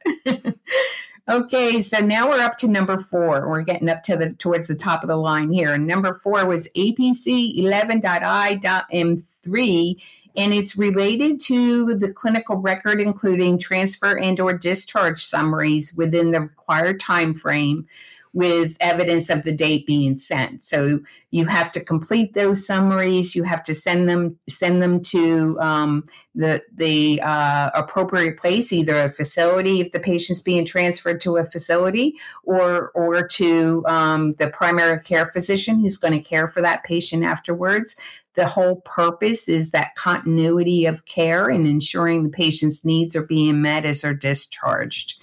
Okay, 1.30 1.80
so 1.80 2.00
now 2.00 2.30
we're 2.30 2.40
up 2.40 2.56
to 2.58 2.68
number 2.70 2.98
four. 2.98 3.50
We're 3.50 3.64
getting 3.64 3.90
up 3.90 4.02
to 4.04 4.16
the 4.16 4.32
towards 4.34 4.70
the 4.70 4.76
top 4.76 5.04
of 5.04 5.10
the 5.10 5.18
line 5.18 5.52
here. 5.52 5.74
And 5.74 5.86
number 5.86 6.14
four 6.14 6.46
was 6.46 6.70
APC 6.76 7.60
11.I.M3, 7.60 9.96
and 10.38 10.53
it's 10.53 10.77
related 10.77 11.41
to 11.41 11.96
the 11.96 12.13
clinical 12.13 12.58
record, 12.58 13.01
including 13.01 13.58
transfer 13.58 14.17
and 14.17 14.39
or 14.39 14.53
discharge 14.53 15.25
summaries 15.25 15.96
within 15.96 16.32
the 16.32 16.41
required 16.41 17.00
time 17.00 17.34
frame 17.34 17.88
with 18.34 18.77
evidence 18.79 19.32
of 19.32 19.41
the 19.41 19.51
date 19.51 19.88
being 19.88 20.15
sent. 20.20 20.62
So 20.62 21.00
you 21.32 21.48
have 21.48 21.72
to 21.72 21.84
complete 21.84 22.34
those 22.34 22.67
summaries. 22.67 23.34
You 23.34 23.41
have 23.44 23.63
to 23.63 23.74
send 23.74 24.08
them 24.08 24.38
send 24.48 24.84
them 24.84 25.01
to 25.03 25.60
um, 25.60 26.06
the 26.36 26.62
the 26.72 27.20
uh, 27.24 27.72
appropriate 27.74 28.38
place, 28.38 28.72
either 28.72 29.00
a 29.00 29.10
facility 29.10 29.82
if 29.82 29.91
the 29.91 30.00
patient's 30.00 30.41
being 30.41 30.65
transferred 30.65 31.20
to 31.22 31.38
a 31.38 31.46
facility, 31.46 32.13
or 32.44 32.91
or 32.94 33.27
to 33.27 33.84
um, 33.88 34.34
the 34.34 34.50
primary 34.50 35.00
care 35.01 35.25
physician 35.25 35.79
who's 35.79 35.98
going 35.98 36.13
to 36.13 36.24
care 36.24 36.48
for 36.48 36.62
that 36.62 36.84
patient 36.84 37.24
afterwards. 37.24 37.96
The 38.38 38.48
whole 38.48 38.82
purpose 38.82 39.50
is 39.50 39.72
that 39.72 39.96
continuity 39.96 40.86
of 40.86 41.06
care 41.06 41.50
and 41.50 41.67
ensuring 41.67 42.24
the 42.24 42.29
patient's 42.29 42.86
needs 42.86 43.15
are 43.15 43.25
being 43.25 43.63
met 43.63 43.84
as 43.84 44.01
they're 44.01 44.13
discharged. 44.13 45.20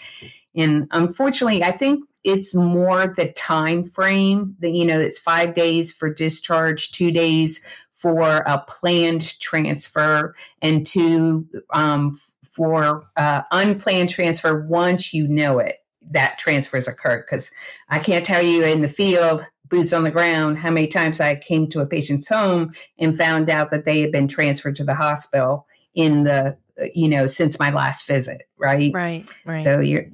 And 0.57 0.89
unfortunately, 0.91 1.63
I 1.63 1.71
think 1.71 2.05
it's 2.25 2.57
more 2.57 3.07
the 3.07 3.31
time 3.33 3.85
frame 3.85 4.57
that 4.59 4.71
you 4.71 4.85
know 4.85 4.99
it's 4.99 5.19
five 5.19 5.55
days 5.55 5.93
for 5.93 6.13
discharge, 6.13 6.91
two 6.91 7.13
days 7.13 7.65
for 7.93 8.39
a 8.47 8.65
planned 8.67 9.39
transfer, 9.39 10.35
and 10.61 10.85
two 10.85 11.47
um, 11.71 12.19
for 12.43 13.07
uh, 13.17 13.43
unplanned 13.53 14.11
transfer 14.11 14.67
once 14.67 15.15
you 15.15 15.29
know 15.29 15.61
it 15.61 15.77
that 16.11 16.39
transfers 16.39 16.89
occurred. 16.89 17.25
Because 17.27 17.53
I 17.89 18.01
can't 18.01 18.25
tell 18.25 18.43
you 18.43 18.65
in 18.65 18.83
the 18.83 18.89
field, 18.89 19.47
boots 19.75 19.93
on 19.93 20.05
the 20.05 20.11
ground, 20.11 20.59
how 20.59 20.71
many 20.71 20.87
times 20.87 21.21
I 21.21 21.35
came 21.35 21.69
to 21.71 21.81
a 21.81 21.87
patient's 21.87 22.29
home 22.29 22.73
and 22.99 23.17
found 23.19 23.51
out 23.51 23.71
that 23.73 23.85
they 23.85 24.01
had 24.01 24.13
been 24.13 24.29
transferred 24.29 24.77
to 24.77 24.85
the 24.85 24.95
hospital 24.95 25.67
in 25.95 26.25
the 26.25 26.57
uh, 26.81 26.87
you 26.95 27.09
know 27.09 27.27
since 27.27 27.59
my 27.59 27.71
last 27.71 28.07
visit, 28.07 28.43
right? 28.57 28.93
Right. 28.95 29.25
Right. 29.45 29.63
So 29.63 29.81
you're 29.81 30.07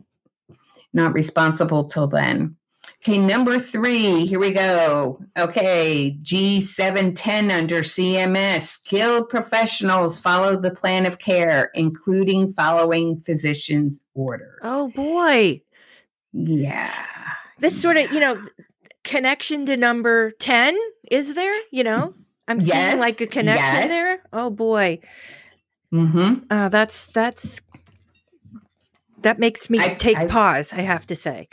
not 0.93 1.13
responsible 1.13 1.85
till 1.85 2.07
then. 2.07 2.57
Okay, 3.03 3.17
number 3.19 3.59
three, 3.59 4.27
here 4.27 4.39
we 4.39 4.53
go. 4.53 5.23
Okay, 5.39 6.19
G710 6.23 7.51
under 7.51 7.81
CMS. 7.81 8.63
Skilled 8.63 9.29
professionals 9.31 10.21
follow 10.21 10.61
the 10.61 10.71
plan 10.71 11.07
of 11.07 11.19
care, 11.19 11.71
including 11.75 12.53
following 12.53 13.21
physician's 13.23 14.05
orders. 14.15 14.59
oh 14.63 14.89
boy. 14.91 15.63
yeah. 16.33 16.93
This 17.59 17.79
sort 17.81 17.99
of, 17.99 18.11
you 18.13 18.21
know, 18.21 18.43
connection 19.05 19.67
to 19.67 19.77
number 19.77 20.31
10 20.33 20.77
is 21.11 21.35
there, 21.35 21.55
you 21.71 21.85
know? 21.85 22.15
I'm 22.49 22.61
seeing 22.61 22.77
Yes, 22.77 23.01
like 23.01 23.21
a 23.21 23.27
connection 23.27 23.65
yes. 23.65 23.91
there. 23.91 24.23
Oh 24.33 24.51
boy. 24.51 25.01
Mm-hmm. 25.93 26.45
Uh, 26.51 26.69
that's 26.69 27.07
that's 27.09 27.61
that 29.23 29.39
makes 29.39 29.69
me 29.71 29.79
I- 29.79 29.95
take 29.95 30.17
I- 30.19 30.27
pause. 30.27 30.73
I 30.73 30.81
have 30.83 31.07
to 31.09 31.17
say. 31.17 31.49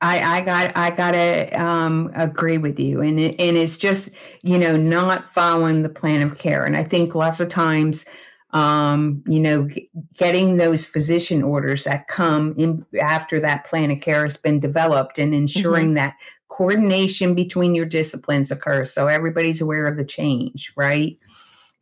I, 0.00 0.38
I 0.38 0.40
got 0.40 0.76
I 0.76 0.90
gotta 0.90 1.62
um, 1.62 2.10
agree 2.16 2.58
with 2.58 2.80
you, 2.80 3.00
and 3.02 3.20
it, 3.20 3.36
and 3.38 3.56
it's 3.56 3.78
just 3.78 4.10
you 4.42 4.58
know 4.58 4.76
not 4.76 5.24
following 5.26 5.82
the 5.82 5.88
plan 5.88 6.22
of 6.22 6.38
care, 6.38 6.64
and 6.64 6.76
I 6.76 6.82
think 6.82 7.14
lots 7.14 7.38
of 7.38 7.48
times, 7.48 8.04
um, 8.50 9.22
you 9.28 9.38
know, 9.38 9.68
g- 9.68 9.88
getting 10.18 10.56
those 10.56 10.86
physician 10.86 11.44
orders 11.44 11.84
that 11.84 12.08
come 12.08 12.56
in 12.58 12.84
after 13.00 13.38
that 13.40 13.64
plan 13.64 13.92
of 13.92 14.00
care 14.00 14.24
has 14.24 14.36
been 14.36 14.58
developed, 14.58 15.20
and 15.20 15.32
ensuring 15.32 15.94
that 15.94 16.14
coordination 16.52 17.34
between 17.34 17.74
your 17.74 17.86
disciplines 17.86 18.50
occurs, 18.50 18.92
so 18.92 19.06
everybody's 19.06 19.62
aware 19.62 19.86
of 19.86 19.96
the 19.96 20.04
change, 20.04 20.72
right? 20.76 21.18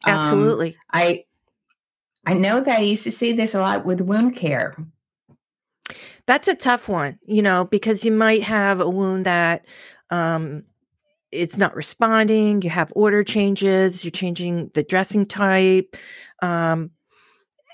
Um, 0.05 0.15
Absolutely. 0.15 0.77
I 0.93 1.25
I 2.25 2.35
know 2.35 2.61
that 2.61 2.79
I 2.79 2.83
used 2.83 3.05
to 3.05 3.11
see 3.11 3.33
this 3.33 3.55
a 3.55 3.61
lot 3.61 3.85
with 3.85 4.01
wound 4.01 4.37
care. 4.37 4.77
That's 6.27 6.47
a 6.47 6.55
tough 6.55 6.89
one, 6.89 7.19
you 7.27 7.43
know, 7.43 7.65
because 7.65 8.05
you 8.05 8.13
might 8.13 8.45
have 8.45 8.81
a 8.81 8.89
wound 8.89 9.27
that 9.27 9.67
um, 10.11 10.63
it's 11.33 11.57
not 11.57 11.75
responding. 11.75 12.63
You 12.63 12.71
have 12.71 12.93
order 12.95 13.25
changes. 13.25 14.05
You're 14.05 14.13
changing 14.13 14.71
the 14.75 14.85
dressing 14.85 15.27
type. 15.27 15.97
Um, 16.43 16.93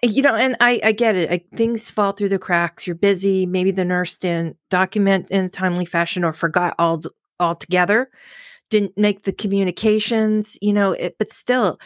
you 0.06 0.22
know, 0.22 0.34
and 0.34 0.56
I, 0.60 0.80
I 0.82 0.92
get 0.92 1.16
it. 1.16 1.30
I, 1.30 1.56
things 1.56 1.90
fall 1.90 2.12
through 2.12 2.30
the 2.30 2.38
cracks. 2.38 2.86
You're 2.86 2.96
busy. 2.96 3.46
Maybe 3.46 3.70
the 3.70 3.84
nurse 3.84 4.16
didn't 4.16 4.56
document 4.70 5.30
in 5.30 5.44
a 5.44 5.48
timely 5.48 5.84
fashion 5.84 6.25
or 6.25 6.32
forgot 6.32 6.75
all 6.78 7.02
altogether. 7.40 8.10
Didn't 8.70 8.96
make 8.96 9.22
the 9.22 9.32
communications. 9.32 10.58
You 10.60 10.72
know, 10.72 10.92
it, 10.92 11.16
but 11.18 11.32
still, 11.32 11.78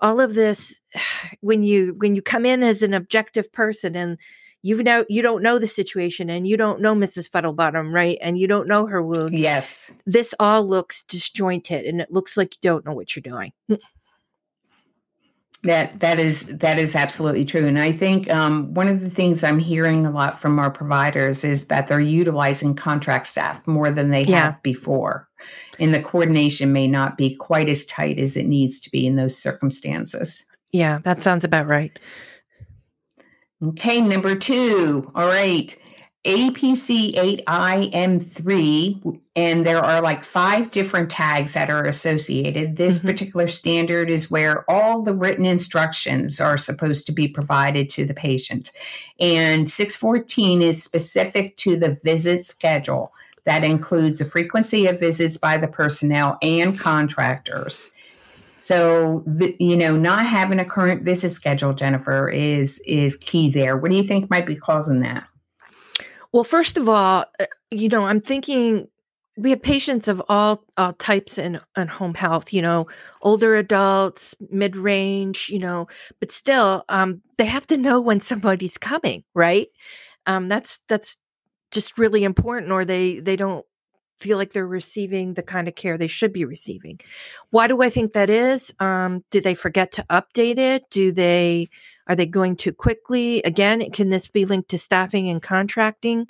all 0.00 0.20
of 0.20 0.34
this. 0.34 0.80
When 1.40 1.62
you 1.62 1.94
when 1.98 2.16
you 2.16 2.22
come 2.22 2.44
in 2.44 2.62
as 2.62 2.82
an 2.82 2.94
objective 2.94 3.52
person 3.52 3.94
and 3.94 4.18
you 4.62 4.82
know 4.82 5.04
you 5.08 5.22
don't 5.22 5.42
know 5.42 5.58
the 5.58 5.68
situation 5.68 6.28
and 6.30 6.48
you 6.48 6.56
don't 6.56 6.80
know 6.80 6.94
Mrs. 6.94 7.30
Fuddlebottom, 7.30 7.92
right? 7.92 8.18
And 8.20 8.38
you 8.38 8.48
don't 8.48 8.66
know 8.66 8.86
her 8.86 9.02
wound. 9.02 9.38
Yes. 9.38 9.92
This 10.04 10.34
all 10.40 10.66
looks 10.66 11.04
disjointed 11.04 11.84
and 11.84 12.00
it 12.00 12.10
looks 12.10 12.36
like 12.36 12.54
you 12.54 12.60
don't 12.62 12.84
know 12.84 12.92
what 12.92 13.14
you're 13.14 13.22
doing. 13.22 13.52
That 15.68 16.00
that 16.00 16.18
is 16.18 16.46
that 16.58 16.78
is 16.78 16.96
absolutely 16.96 17.44
true, 17.44 17.66
and 17.66 17.78
I 17.78 17.92
think 17.92 18.30
um, 18.30 18.72
one 18.72 18.88
of 18.88 19.00
the 19.00 19.10
things 19.10 19.44
I'm 19.44 19.58
hearing 19.58 20.06
a 20.06 20.10
lot 20.10 20.40
from 20.40 20.58
our 20.58 20.70
providers 20.70 21.44
is 21.44 21.66
that 21.66 21.88
they're 21.88 22.00
utilizing 22.00 22.74
contract 22.74 23.26
staff 23.26 23.66
more 23.66 23.90
than 23.90 24.08
they 24.08 24.22
yeah. 24.22 24.44
have 24.46 24.62
before, 24.62 25.28
and 25.78 25.92
the 25.92 26.00
coordination 26.00 26.72
may 26.72 26.86
not 26.86 27.18
be 27.18 27.34
quite 27.34 27.68
as 27.68 27.84
tight 27.84 28.18
as 28.18 28.34
it 28.34 28.46
needs 28.46 28.80
to 28.80 28.90
be 28.90 29.06
in 29.06 29.16
those 29.16 29.36
circumstances. 29.36 30.46
Yeah, 30.72 31.00
that 31.02 31.20
sounds 31.20 31.44
about 31.44 31.66
right. 31.66 31.98
Okay, 33.62 34.00
number 34.00 34.34
two. 34.36 35.10
All 35.14 35.26
right. 35.26 35.76
APC 36.28 37.14
8IM3, 37.46 39.18
and 39.34 39.64
there 39.64 39.82
are 39.82 40.02
like 40.02 40.22
five 40.22 40.70
different 40.70 41.10
tags 41.10 41.54
that 41.54 41.70
are 41.70 41.86
associated. 41.86 42.76
This 42.76 42.98
mm-hmm. 42.98 43.08
particular 43.08 43.48
standard 43.48 44.10
is 44.10 44.30
where 44.30 44.70
all 44.70 45.00
the 45.00 45.14
written 45.14 45.46
instructions 45.46 46.38
are 46.38 46.58
supposed 46.58 47.06
to 47.06 47.12
be 47.12 47.28
provided 47.28 47.88
to 47.90 48.04
the 48.04 48.12
patient. 48.12 48.70
And 49.18 49.70
614 49.70 50.60
is 50.60 50.82
specific 50.82 51.56
to 51.58 51.76
the 51.76 51.98
visit 52.04 52.44
schedule. 52.44 53.10
That 53.44 53.64
includes 53.64 54.18
the 54.18 54.26
frequency 54.26 54.86
of 54.86 55.00
visits 55.00 55.38
by 55.38 55.56
the 55.56 55.68
personnel 55.68 56.36
and 56.42 56.78
contractors. 56.78 57.88
So, 58.58 59.24
you 59.58 59.76
know, 59.76 59.96
not 59.96 60.26
having 60.26 60.58
a 60.58 60.64
current 60.66 61.04
visit 61.04 61.30
schedule, 61.30 61.72
Jennifer, 61.72 62.28
is 62.28 62.80
is 62.80 63.16
key 63.16 63.48
there. 63.50 63.78
What 63.78 63.90
do 63.90 63.96
you 63.96 64.02
think 64.02 64.28
might 64.28 64.46
be 64.46 64.56
causing 64.56 65.00
that? 65.00 65.27
Well, 66.32 66.44
first 66.44 66.76
of 66.76 66.88
all, 66.88 67.24
uh, 67.40 67.46
you 67.70 67.88
know, 67.88 68.04
I'm 68.04 68.20
thinking 68.20 68.88
we 69.36 69.50
have 69.50 69.62
patients 69.62 70.08
of 70.08 70.22
all 70.28 70.64
uh, 70.76 70.92
types 70.98 71.38
in, 71.38 71.60
in 71.76 71.88
home 71.88 72.14
health, 72.14 72.52
you 72.52 72.60
know, 72.60 72.86
older 73.22 73.54
adults, 73.56 74.34
mid 74.50 74.76
range, 74.76 75.48
you 75.48 75.58
know, 75.58 75.86
but 76.20 76.30
still, 76.30 76.84
um, 76.88 77.22
they 77.38 77.44
have 77.46 77.66
to 77.68 77.76
know 77.76 78.00
when 78.00 78.20
somebody's 78.20 78.76
coming, 78.78 79.22
right? 79.34 79.68
Um, 80.26 80.48
that's 80.48 80.80
that's 80.88 81.16
just 81.72 81.98
really 81.98 82.24
important, 82.24 82.72
or 82.72 82.84
they 82.84 83.20
they 83.20 83.36
don't 83.36 83.64
feel 84.20 84.38
like 84.38 84.52
they're 84.52 84.66
receiving 84.66 85.34
the 85.34 85.42
kind 85.42 85.68
of 85.68 85.74
care 85.76 85.96
they 85.96 86.08
should 86.08 86.32
be 86.32 86.44
receiving. 86.44 86.98
Why 87.50 87.68
do 87.68 87.82
I 87.82 87.90
think 87.90 88.12
that 88.12 88.30
is? 88.30 88.74
Um, 88.80 89.24
do 89.30 89.40
they 89.40 89.54
forget 89.54 89.92
to 89.92 90.04
update 90.10 90.58
it? 90.58 90.84
Do 90.90 91.12
they 91.12 91.68
are 92.08 92.16
they 92.16 92.26
going 92.26 92.56
too 92.56 92.72
quickly? 92.72 93.42
Again, 93.42 93.90
can 93.90 94.08
this 94.08 94.26
be 94.26 94.44
linked 94.44 94.70
to 94.70 94.78
staffing 94.78 95.28
and 95.28 95.42
contracting? 95.42 96.26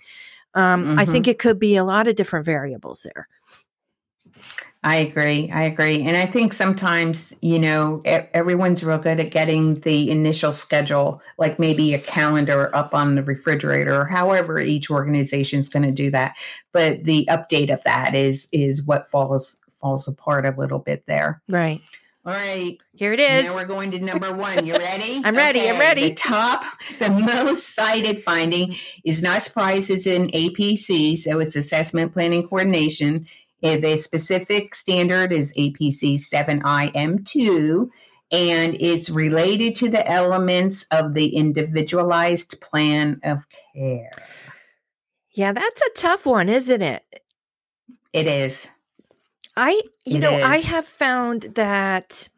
Um, 0.54 0.84
mm-hmm. 0.84 0.98
I 0.98 1.04
think 1.04 1.28
it 1.28 1.38
could 1.38 1.58
be 1.58 1.76
a 1.76 1.84
lot 1.84 2.08
of 2.08 2.16
different 2.16 2.44
variables 2.44 3.02
there. 3.02 3.28
I 4.84 4.96
agree. 4.96 5.50
I 5.50 5.64
agree. 5.64 6.02
And 6.04 6.16
I 6.16 6.24
think 6.24 6.52
sometimes, 6.52 7.34
you 7.42 7.58
know, 7.58 8.00
everyone's 8.04 8.84
real 8.84 8.98
good 8.98 9.18
at 9.18 9.32
getting 9.32 9.80
the 9.80 10.08
initial 10.08 10.52
schedule, 10.52 11.20
like 11.36 11.58
maybe 11.58 11.94
a 11.94 11.98
calendar 11.98 12.74
up 12.74 12.94
on 12.94 13.16
the 13.16 13.24
refrigerator 13.24 14.00
or 14.02 14.04
however 14.06 14.60
each 14.60 14.88
organization 14.88 15.58
is 15.58 15.68
going 15.68 15.82
to 15.82 15.90
do 15.90 16.12
that. 16.12 16.36
But 16.72 17.04
the 17.04 17.28
update 17.28 17.72
of 17.72 17.82
that 17.84 18.14
is 18.14 18.48
is 18.52 18.86
what 18.86 19.08
falls 19.08 19.60
falls 19.68 20.06
apart 20.06 20.46
a 20.46 20.54
little 20.56 20.78
bit 20.78 21.06
there. 21.06 21.42
Right. 21.48 21.80
All 22.28 22.34
right. 22.34 22.76
Here 22.92 23.14
it 23.14 23.20
is. 23.20 23.46
Now 23.46 23.54
we're 23.54 23.64
going 23.64 23.90
to 23.92 24.00
number 24.00 24.30
one. 24.34 24.66
You 24.66 24.74
ready? 24.74 25.18
I'm 25.24 25.34
ready. 25.34 25.60
Okay. 25.60 25.70
I'm 25.70 25.80
ready. 25.80 26.08
The 26.10 26.14
top, 26.14 26.62
the 26.98 27.08
most 27.08 27.74
cited 27.74 28.22
finding 28.22 28.76
is 29.02 29.22
not 29.22 29.40
surprised 29.40 29.88
it's 29.90 30.06
in 30.06 30.28
APC, 30.32 31.16
so 31.16 31.40
it's 31.40 31.56
assessment 31.56 32.12
planning 32.12 32.46
coordination. 32.46 33.26
The 33.62 33.96
specific 33.96 34.74
standard 34.74 35.32
is 35.32 35.54
APC 35.54 36.16
7IM2, 36.16 37.88
and 38.30 38.76
it's 38.78 39.08
related 39.08 39.74
to 39.76 39.88
the 39.88 40.06
elements 40.06 40.86
of 40.92 41.14
the 41.14 41.34
individualized 41.34 42.60
plan 42.60 43.22
of 43.24 43.46
care. 43.74 44.10
Yeah, 45.32 45.54
that's 45.54 45.80
a 45.80 45.90
tough 45.96 46.26
one, 46.26 46.50
isn't 46.50 46.82
it? 46.82 47.04
It 48.12 48.26
is. 48.26 48.68
I, 49.58 49.72
you 50.06 50.16
it 50.16 50.20
know, 50.20 50.36
is. 50.36 50.44
I 50.44 50.58
have 50.58 50.86
found 50.86 51.42
that 51.56 52.28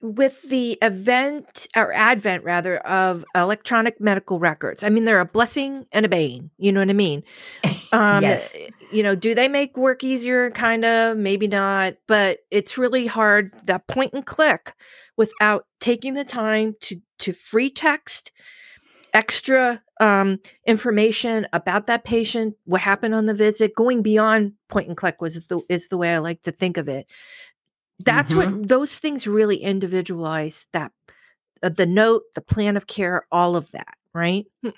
with 0.00 0.42
the 0.42 0.76
event 0.82 1.68
or 1.76 1.92
advent 1.92 2.42
rather 2.42 2.78
of 2.78 3.24
electronic 3.36 4.00
medical 4.00 4.40
records 4.40 4.82
i 4.82 4.88
mean 4.88 5.04
they're 5.04 5.20
a 5.20 5.24
blessing 5.24 5.86
and 5.92 6.04
a 6.04 6.08
bane 6.08 6.50
you 6.58 6.72
know 6.72 6.80
what 6.80 6.90
i 6.90 6.92
mean 6.92 7.22
um 7.92 8.20
yes. 8.20 8.56
you 8.90 9.00
know 9.00 9.14
do 9.14 9.32
they 9.32 9.46
make 9.46 9.76
work 9.76 10.02
easier 10.02 10.50
kind 10.50 10.84
of 10.84 11.16
maybe 11.16 11.46
not 11.46 11.94
but 12.08 12.40
it's 12.50 12.76
really 12.76 13.06
hard 13.06 13.52
that 13.62 13.86
point 13.86 14.12
and 14.12 14.26
click 14.26 14.74
without 15.16 15.66
taking 15.78 16.14
the 16.14 16.24
time 16.24 16.74
to 16.80 17.00
to 17.20 17.32
free 17.32 17.70
text 17.70 18.32
extra 19.12 19.82
um, 20.00 20.40
information 20.66 21.46
about 21.52 21.86
that 21.86 22.04
patient 22.04 22.56
what 22.64 22.80
happened 22.80 23.14
on 23.14 23.26
the 23.26 23.34
visit 23.34 23.74
going 23.74 24.02
beyond 24.02 24.52
point 24.68 24.88
and 24.88 24.96
click 24.96 25.20
was 25.20 25.46
the 25.46 25.60
is 25.68 25.88
the 25.88 25.98
way 25.98 26.14
i 26.14 26.18
like 26.18 26.42
to 26.42 26.50
think 26.50 26.76
of 26.76 26.88
it 26.88 27.06
that's 28.00 28.32
mm-hmm. 28.32 28.58
what 28.58 28.68
those 28.68 28.98
things 28.98 29.26
really 29.26 29.56
individualize 29.56 30.66
that 30.72 30.92
uh, 31.62 31.68
the 31.68 31.86
note 31.86 32.22
the 32.34 32.40
plan 32.40 32.76
of 32.76 32.86
care 32.86 33.26
all 33.30 33.54
of 33.54 33.70
that 33.72 33.94
right 34.14 34.46
hmm. 34.62 34.70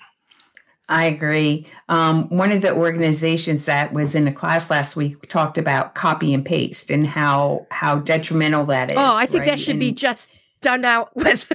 I 0.87 1.05
agree. 1.05 1.65
Um, 1.89 2.29
one 2.29 2.51
of 2.51 2.61
the 2.61 2.73
organizations 2.73 3.65
that 3.65 3.91
was 3.91 4.13
in 4.13 4.25
the 4.25 4.31
class 4.31 4.69
last 4.69 4.95
week 4.95 5.27
talked 5.29 5.57
about 5.57 5.95
copy 5.95 6.33
and 6.33 6.45
paste 6.45 6.91
and 6.91 7.07
how 7.07 7.65
how 7.71 7.99
detrimental 7.99 8.65
that 8.65 8.91
is. 8.91 8.97
Oh, 8.97 9.15
I 9.15 9.25
think 9.25 9.41
right? 9.41 9.51
that 9.51 9.59
should 9.59 9.71
and, 9.71 9.79
be 9.79 9.91
just 9.91 10.31
done 10.61 10.85
out 10.85 11.09
with. 11.15 11.51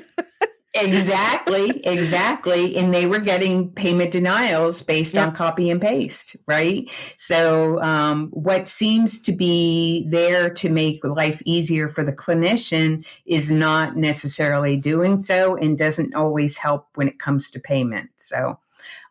Exactly, 0.75 1.81
exactly. 1.85 2.77
And 2.77 2.93
they 2.95 3.07
were 3.07 3.19
getting 3.19 3.71
payment 3.73 4.13
denials 4.13 4.83
based 4.83 5.15
yep. 5.15 5.29
on 5.29 5.35
copy 5.35 5.71
and 5.71 5.81
paste, 5.81 6.37
right? 6.47 6.89
So, 7.17 7.81
um, 7.83 8.29
what 8.33 8.69
seems 8.69 9.21
to 9.23 9.33
be 9.33 10.07
there 10.09 10.51
to 10.51 10.69
make 10.69 11.05
life 11.05 11.43
easier 11.45 11.89
for 11.89 12.05
the 12.05 12.13
clinician 12.13 13.05
is 13.27 13.51
not 13.51 13.97
necessarily 13.97 14.77
doing 14.77 15.21
so 15.21 15.57
and 15.57 15.77
doesn't 15.77 16.15
always 16.15 16.57
help 16.57 16.89
when 16.95 17.09
it 17.09 17.19
comes 17.19 17.51
to 17.51 17.61
payment. 17.61 18.11
So, 18.17 18.59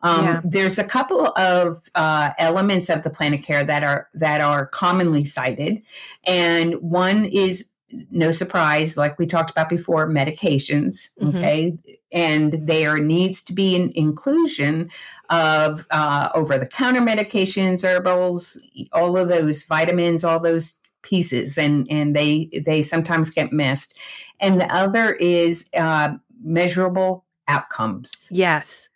um, 0.01 0.25
yeah. 0.25 0.41
There's 0.43 0.79
a 0.79 0.83
couple 0.83 1.27
of 1.35 1.89
uh, 1.95 2.31
elements 2.37 2.89
of 2.89 3.03
the 3.03 3.09
plan 3.09 3.33
of 3.33 3.41
care 3.41 3.63
that 3.63 3.83
are 3.83 4.07
that 4.13 4.39
are 4.39 4.65
commonly 4.65 5.25
cited, 5.25 5.81
and 6.23 6.75
one 6.75 7.25
is 7.25 7.69
no 8.11 8.31
surprise, 8.31 8.97
like 8.97 9.17
we 9.17 9.25
talked 9.25 9.51
about 9.51 9.69
before, 9.69 10.07
medications. 10.07 11.09
Mm-hmm. 11.19 11.37
Okay. 11.37 11.77
And 12.11 12.67
there 12.67 12.97
needs 12.97 13.43
to 13.43 13.53
be 13.53 13.75
an 13.75 13.91
inclusion 13.95 14.89
of 15.29 15.85
uh, 15.91 16.29
over 16.33 16.57
the 16.57 16.65
counter 16.65 17.01
medications, 17.01 17.83
herbals, 17.83 18.59
all 18.93 19.15
of 19.17 19.27
those 19.27 19.63
vitamins, 19.63 20.23
all 20.23 20.39
those 20.39 20.77
pieces. 21.03 21.57
And, 21.57 21.87
and 21.89 22.15
they, 22.15 22.49
they 22.65 22.81
sometimes 22.81 23.29
get 23.29 23.53
missed. 23.53 23.97
And 24.39 24.59
the 24.59 24.73
other 24.73 25.13
is 25.13 25.69
uh, 25.77 26.13
measurable 26.43 27.25
outcomes. 27.47 28.27
Yes. 28.31 28.89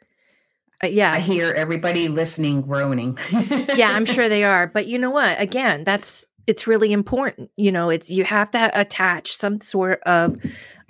Uh, 0.84 0.88
yes. 0.88 1.16
I 1.16 1.20
hear 1.20 1.54
everybody 1.54 2.08
listening 2.08 2.62
groaning. 2.62 3.18
yeah, 3.76 3.92
I'm 3.92 4.06
sure 4.06 4.28
they 4.28 4.44
are. 4.44 4.68
But 4.68 4.88
you 4.88 4.98
know 4.98 5.12
what? 5.12 5.40
Again, 5.40 5.84
that's 5.84 6.28
it's 6.48 6.68
really 6.68 6.92
important. 6.92 7.50
You 7.56 7.72
know, 7.72 7.90
it's 7.90 8.10
you 8.10 8.24
have 8.24 8.52
to 8.52 8.80
attach 8.80 9.36
some 9.36 9.62
sort 9.62 10.02
of 10.04 10.36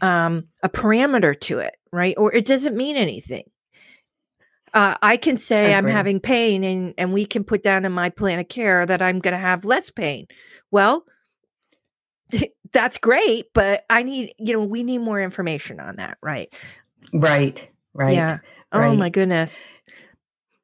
um, 0.01 0.47
a 0.61 0.69
parameter 0.69 1.39
to 1.41 1.59
it, 1.59 1.75
right? 1.91 2.15
Or 2.17 2.33
it 2.33 2.45
doesn't 2.45 2.75
mean 2.75 2.95
anything. 2.95 3.43
Uh, 4.73 4.95
I 5.03 5.17
can 5.17 5.37
say 5.37 5.73
I'm 5.73 5.87
having 5.87 6.19
pain, 6.19 6.63
and 6.63 6.93
and 6.97 7.13
we 7.13 7.25
can 7.25 7.43
put 7.43 7.61
down 7.61 7.85
in 7.85 7.91
my 7.91 8.09
plan 8.09 8.39
of 8.39 8.47
care 8.47 8.85
that 8.85 9.01
I'm 9.01 9.19
going 9.19 9.33
to 9.33 9.37
have 9.37 9.65
less 9.65 9.91
pain. 9.91 10.25
Well, 10.71 11.05
that's 12.73 12.97
great, 12.97 13.45
but 13.53 13.85
I 13.89 14.03
need 14.03 14.33
you 14.39 14.53
know 14.53 14.63
we 14.63 14.83
need 14.83 14.99
more 14.99 15.21
information 15.21 15.79
on 15.79 15.97
that, 15.97 16.17
right? 16.23 16.51
Right. 17.13 17.69
Right. 17.93 18.13
Yeah. 18.13 18.39
Oh 18.71 18.95
my 18.95 19.09
goodness. 19.09 19.67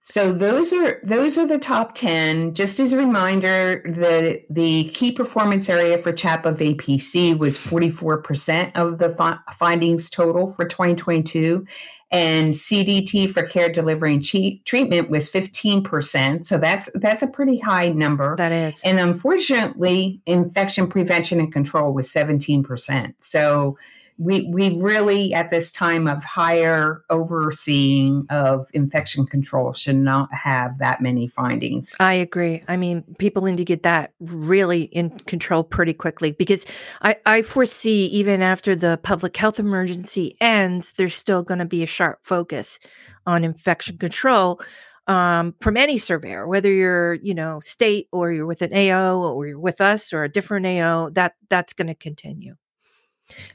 So 0.09 0.33
those 0.33 0.73
are 0.73 0.99
those 1.03 1.37
are 1.37 1.45
the 1.45 1.59
top 1.59 1.93
10. 1.93 2.55
Just 2.55 2.79
as 2.79 2.93
a 2.93 2.97
reminder, 2.97 3.83
the 3.85 4.43
the 4.49 4.85
key 4.89 5.11
performance 5.11 5.69
area 5.69 5.99
for 5.99 6.11
CHAP 6.11 6.47
of 6.47 6.57
APC 6.57 7.37
was 7.37 7.59
44% 7.59 8.71
of 8.75 8.97
the 8.97 9.11
fi- 9.11 9.37
findings 9.53 10.09
total 10.09 10.47
for 10.47 10.65
2022 10.65 11.63
and 12.09 12.55
CDT 12.55 13.29
for 13.29 13.43
care 13.43 13.71
delivery 13.71 14.15
and 14.15 14.25
che- 14.25 14.63
treatment 14.65 15.11
was 15.11 15.29
15%. 15.29 16.43
So 16.43 16.57
that's 16.57 16.89
that's 16.95 17.21
a 17.21 17.27
pretty 17.27 17.59
high 17.59 17.89
number. 17.89 18.35
That 18.35 18.51
is. 18.51 18.81
And 18.83 18.99
unfortunately, 18.99 20.21
infection 20.25 20.87
prevention 20.87 21.39
and 21.39 21.53
control 21.53 21.93
was 21.93 22.11
17%. 22.11 23.13
So 23.19 23.77
we 24.19 24.45
we 24.51 24.77
really 24.81 25.33
at 25.33 25.49
this 25.49 25.71
time 25.71 26.05
of 26.05 26.23
higher 26.25 27.03
overseeing 27.09 28.27
of 28.29 28.69
infection 28.73 29.25
control 29.25 29.71
should 29.71 29.95
not 29.95 30.27
have 30.33 30.77
that 30.79 31.01
many 31.01 31.25
findings. 31.25 31.95
I 32.01 32.15
agree. 32.15 32.61
I 32.67 32.75
mean, 32.75 33.03
people 33.17 33.43
need 33.43 33.57
to 33.57 33.65
get 33.65 33.83
that 33.83 34.13
really 34.19 34.83
in 34.83 35.11
control 35.21 35.63
pretty 35.63 35.93
quickly 35.93 36.33
because 36.33 36.65
I, 37.01 37.15
I 37.25 37.41
foresee 37.43 38.07
even 38.07 38.41
after 38.41 38.75
the 38.75 38.99
public 39.01 39.37
health 39.37 39.57
emergency 39.57 40.35
ends, 40.41 40.91
there's 40.91 41.15
still 41.15 41.41
going 41.41 41.59
to 41.59 41.65
be 41.65 41.81
a 41.81 41.87
sharp 41.87 42.19
focus 42.23 42.77
on 43.25 43.45
infection 43.45 43.97
control. 43.97 44.61
Um, 45.07 45.55
from 45.59 45.75
any 45.75 45.97
surveyor, 45.97 46.47
whether 46.47 46.71
you're, 46.71 47.15
you 47.15 47.33
know, 47.33 47.61
state 47.61 48.07
or 48.11 48.31
you're 48.31 48.45
with 48.45 48.61
an 48.61 48.71
AO 48.71 49.17
or 49.17 49.47
you're 49.47 49.59
with 49.59 49.81
us 49.81 50.13
or 50.13 50.23
a 50.23 50.29
different 50.29 50.67
AO, 50.67 51.09
that 51.13 51.33
that's 51.49 51.73
going 51.73 51.87
to 51.87 51.95
continue. 51.95 52.55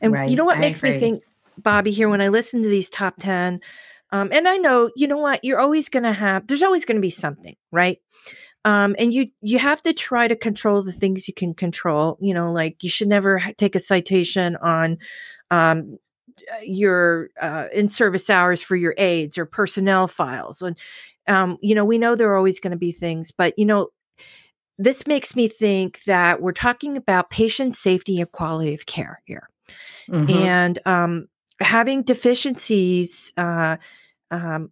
And 0.01 0.13
right. 0.13 0.29
you 0.29 0.37
know 0.37 0.45
what 0.45 0.59
I 0.59 0.61
makes 0.61 0.79
agree. 0.79 0.93
me 0.93 0.99
think, 0.99 1.25
Bobbie, 1.59 1.93
here 1.93 2.09
when 2.09 2.21
I 2.21 2.29
listen 2.29 2.63
to 2.63 2.69
these 2.69 2.91
top 2.91 3.15
10, 3.19 3.61
um, 4.13 4.29
and 4.33 4.47
I 4.47 4.57
know, 4.57 4.91
you 4.97 5.07
know 5.07 5.17
what, 5.17 5.45
you're 5.45 5.61
always 5.61 5.89
going 5.89 6.03
to 6.05 6.13
have, 6.13 6.47
there's 6.47 6.63
always 6.63 6.85
going 6.85 6.97
to 6.97 7.03
be 7.03 7.11
something, 7.11 7.57
right? 7.73 7.99
Um, 8.65 8.97
and 8.99 9.13
you 9.13 9.29
you 9.43 9.59
have 9.59 9.83
to 9.83 9.93
try 9.93 10.27
to 10.27 10.37
control 10.37 10.83
the 10.83 10.93
things 10.93 11.29
you 11.29 11.35
can 11.35 11.53
control. 11.53 12.17
You 12.21 12.33
know, 12.33 12.51
like 12.51 12.83
you 12.83 12.89
should 12.89 13.09
never 13.09 13.43
take 13.59 13.75
a 13.75 13.81
citation 13.81 14.57
on 14.57 14.99
um, 15.51 15.99
your 16.63 17.29
uh, 17.41 17.67
in 17.73 17.89
service 17.89 18.31
hours 18.31 18.63
for 18.63 18.75
your 18.77 18.95
aides 18.97 19.37
or 19.37 19.45
personnel 19.45 20.07
files. 20.07 20.63
And 20.63 20.79
um, 21.29 21.59
you 21.61 21.75
know, 21.75 21.85
we 21.85 21.99
know 21.99 22.15
there 22.15 22.31
are 22.31 22.37
always 22.37 22.59
going 22.59 22.71
to 22.71 22.79
be 22.79 22.93
things, 22.93 23.31
but 23.31 23.59
you 23.59 23.67
know, 23.67 23.89
this 24.79 25.07
makes 25.07 25.37
me 25.37 25.47
think 25.47 26.03
that 26.05 26.41
we're 26.41 26.53
talking 26.53 26.97
about 26.97 27.31
patient 27.31 27.77
safety 27.77 28.21
and 28.21 28.33
quality 28.33 28.75
of 28.75 28.87
care 28.87 29.21
here. 29.27 29.49
Mm-hmm. 30.09 30.31
And 30.31 30.79
um, 30.87 31.29
having 31.61 32.03
deficiencies, 32.03 33.33
uh, 33.37 33.77
um, 34.31 34.71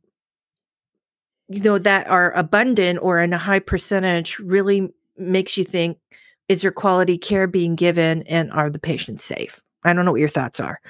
you 1.49 1.63
know, 1.63 1.79
that 1.79 2.09
are 2.09 2.33
abundant 2.33 2.99
or 3.03 3.21
in 3.21 3.33
a 3.33 3.39
high 3.39 3.59
percentage 3.59 4.39
really 4.39 4.93
makes 5.17 5.57
you 5.57 5.65
think 5.65 5.99
is 6.49 6.63
there 6.63 6.73
quality 6.73 7.17
care 7.17 7.47
being 7.47 7.77
given 7.77 8.23
and 8.23 8.51
are 8.53 8.69
the 8.69 8.79
patients 8.79 9.25
safe? 9.25 9.61
I 9.85 9.93
don't 9.93 10.05
know 10.05 10.13
what 10.13 10.21
your 10.21 10.29
thoughts 10.29 10.61
are. 10.61 10.81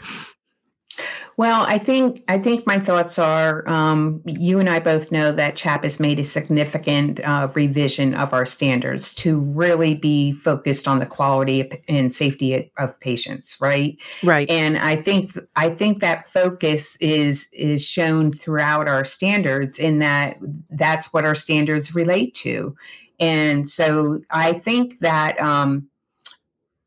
Well, 1.36 1.64
I 1.66 1.78
think 1.78 2.22
I 2.28 2.38
think 2.38 2.66
my 2.66 2.78
thoughts 2.78 3.18
are 3.18 3.66
um, 3.68 4.22
you 4.26 4.58
and 4.58 4.68
I 4.68 4.80
both 4.80 5.10
know 5.10 5.32
that 5.32 5.56
CHAP 5.56 5.82
has 5.84 5.98
made 5.98 6.18
a 6.18 6.24
significant 6.24 7.20
uh, 7.20 7.48
revision 7.54 8.14
of 8.14 8.34
our 8.34 8.44
standards 8.44 9.14
to 9.14 9.40
really 9.40 9.94
be 9.94 10.32
focused 10.32 10.86
on 10.86 10.98
the 10.98 11.06
quality 11.06 11.82
and 11.88 12.12
safety 12.12 12.70
of 12.76 13.00
patients, 13.00 13.56
right? 13.60 13.96
Right. 14.22 14.48
And 14.50 14.76
I 14.76 14.96
think 14.96 15.32
I 15.56 15.70
think 15.70 16.00
that 16.00 16.28
focus 16.28 16.96
is 16.96 17.48
is 17.52 17.84
shown 17.84 18.32
throughout 18.32 18.86
our 18.86 19.04
standards 19.04 19.78
in 19.78 20.00
that 20.00 20.36
that's 20.70 21.14
what 21.14 21.24
our 21.24 21.34
standards 21.34 21.94
relate 21.94 22.34
to, 22.36 22.76
and 23.18 23.68
so 23.68 24.20
I 24.30 24.52
think 24.52 25.00
that 25.00 25.40
um, 25.40 25.88